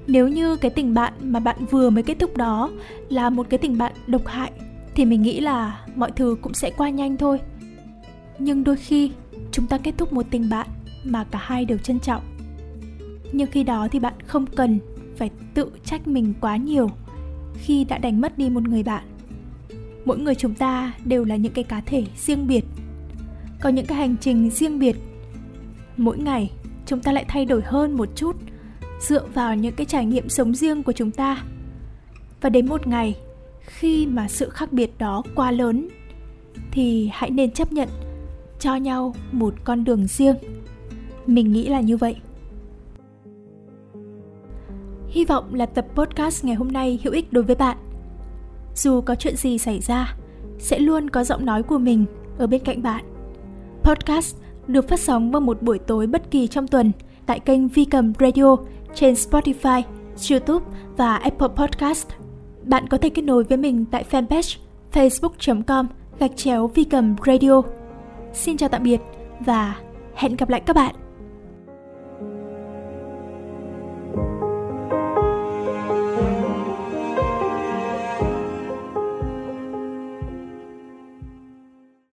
Nếu 0.07 0.27
như 0.27 0.55
cái 0.55 0.71
tình 0.71 0.93
bạn 0.93 1.13
mà 1.19 1.39
bạn 1.39 1.65
vừa 1.71 1.89
mới 1.89 2.03
kết 2.03 2.19
thúc 2.19 2.37
đó 2.37 2.71
là 3.09 3.29
một 3.29 3.47
cái 3.49 3.57
tình 3.57 3.77
bạn 3.77 3.93
độc 4.07 4.27
hại, 4.27 4.51
thì 4.95 5.05
mình 5.05 5.21
nghĩ 5.21 5.39
là 5.39 5.85
mọi 5.95 6.11
thứ 6.11 6.37
cũng 6.41 6.53
sẽ 6.53 6.71
qua 6.77 6.89
nhanh 6.89 7.17
thôi. 7.17 7.39
Nhưng 8.39 8.63
đôi 8.63 8.75
khi 8.75 9.11
chúng 9.51 9.67
ta 9.67 9.77
kết 9.77 9.93
thúc 9.97 10.13
một 10.13 10.25
tình 10.29 10.49
bạn 10.49 10.67
mà 11.03 11.23
cả 11.23 11.39
hai 11.41 11.65
đều 11.65 11.77
trân 11.77 11.99
trọng. 11.99 12.21
Nhưng 13.31 13.51
khi 13.51 13.63
đó 13.63 13.87
thì 13.91 13.99
bạn 13.99 14.13
không 14.27 14.45
cần 14.45 14.79
phải 15.17 15.29
tự 15.53 15.71
trách 15.85 16.07
mình 16.07 16.33
quá 16.41 16.57
nhiều 16.57 16.89
khi 17.57 17.83
đã 17.83 17.97
đánh 17.97 18.21
mất 18.21 18.37
đi 18.37 18.49
một 18.49 18.67
người 18.67 18.83
bạn. 18.83 19.03
Mỗi 20.05 20.17
người 20.17 20.35
chúng 20.35 20.53
ta 20.53 20.93
đều 21.05 21.23
là 21.23 21.35
những 21.35 21.53
cái 21.53 21.63
cá 21.63 21.81
thể 21.81 22.03
riêng 22.17 22.47
biệt. 22.47 22.65
Có 23.61 23.69
những 23.69 23.85
cái 23.85 23.97
hành 23.97 24.15
trình 24.21 24.49
riêng 24.49 24.79
biệt. 24.79 24.95
Mỗi 25.97 26.17
ngày, 26.17 26.51
chúng 26.85 26.99
ta 26.99 27.11
lại 27.11 27.25
thay 27.27 27.45
đổi 27.45 27.61
hơn 27.61 27.97
một 27.97 28.09
chút, 28.15 28.35
dựa 28.99 29.25
vào 29.33 29.55
những 29.55 29.75
cái 29.75 29.85
trải 29.85 30.05
nghiệm 30.05 30.29
sống 30.29 30.55
riêng 30.55 30.83
của 30.83 30.91
chúng 30.91 31.11
ta. 31.11 31.43
Và 32.41 32.49
đến 32.49 32.67
một 32.67 32.87
ngày, 32.87 33.15
khi 33.61 34.07
mà 34.07 34.27
sự 34.27 34.49
khác 34.49 34.73
biệt 34.73 34.91
đó 34.97 35.23
quá 35.35 35.51
lớn, 35.51 35.89
thì 36.71 37.09
hãy 37.13 37.29
nên 37.29 37.51
chấp 37.51 37.71
nhận 37.71 37.89
cho 38.65 38.75
nhau 38.75 39.15
một 39.31 39.53
con 39.63 39.83
đường 39.83 40.07
riêng 40.07 40.35
mình 41.25 41.51
nghĩ 41.51 41.69
là 41.69 41.81
như 41.81 41.97
vậy 41.97 42.15
hy 45.07 45.25
vọng 45.25 45.53
là 45.53 45.65
tập 45.65 45.85
podcast 45.95 46.45
ngày 46.45 46.55
hôm 46.55 46.67
nay 46.67 46.99
hữu 47.03 47.13
ích 47.13 47.33
đối 47.33 47.43
với 47.43 47.55
bạn 47.55 47.77
dù 48.75 49.01
có 49.01 49.15
chuyện 49.15 49.35
gì 49.35 49.57
xảy 49.57 49.79
ra 49.79 50.15
sẽ 50.59 50.79
luôn 50.79 51.09
có 51.09 51.23
giọng 51.23 51.45
nói 51.45 51.63
của 51.63 51.77
mình 51.77 52.05
ở 52.37 52.47
bên 52.47 52.63
cạnh 52.63 52.83
bạn 52.83 53.05
podcast 53.83 54.35
được 54.67 54.89
phát 54.89 54.99
sóng 54.99 55.31
vào 55.31 55.41
một 55.41 55.61
buổi 55.61 55.79
tối 55.79 56.07
bất 56.07 56.31
kỳ 56.31 56.47
trong 56.47 56.67
tuần 56.67 56.91
tại 57.25 57.39
kênh 57.39 57.67
Vi 57.67 57.85
Cầm 57.85 58.13
Radio 58.19 58.55
trên 58.95 59.13
Spotify, 59.13 59.81
YouTube 60.31 60.65
và 60.97 61.15
Apple 61.15 61.47
Podcast. 61.47 62.07
Bạn 62.63 62.87
có 62.87 62.97
thể 62.97 63.09
kết 63.09 63.21
nối 63.21 63.43
với 63.43 63.57
mình 63.57 63.85
tại 63.91 64.05
fanpage 64.11 64.57
facebook.com 64.93 65.87
gạch 66.19 66.31
chéo 66.35 66.67
Vi 66.67 66.83
Cầm 66.83 67.15
Radio. 67.25 67.74
Xin 68.35 68.57
chào 68.57 68.69
tạm 68.69 68.83
biệt 68.83 68.97
và 69.39 69.75
hẹn 70.15 70.35
gặp 70.35 70.49
lại 70.49 70.61
các 70.65 70.75
bạn. 70.75 70.95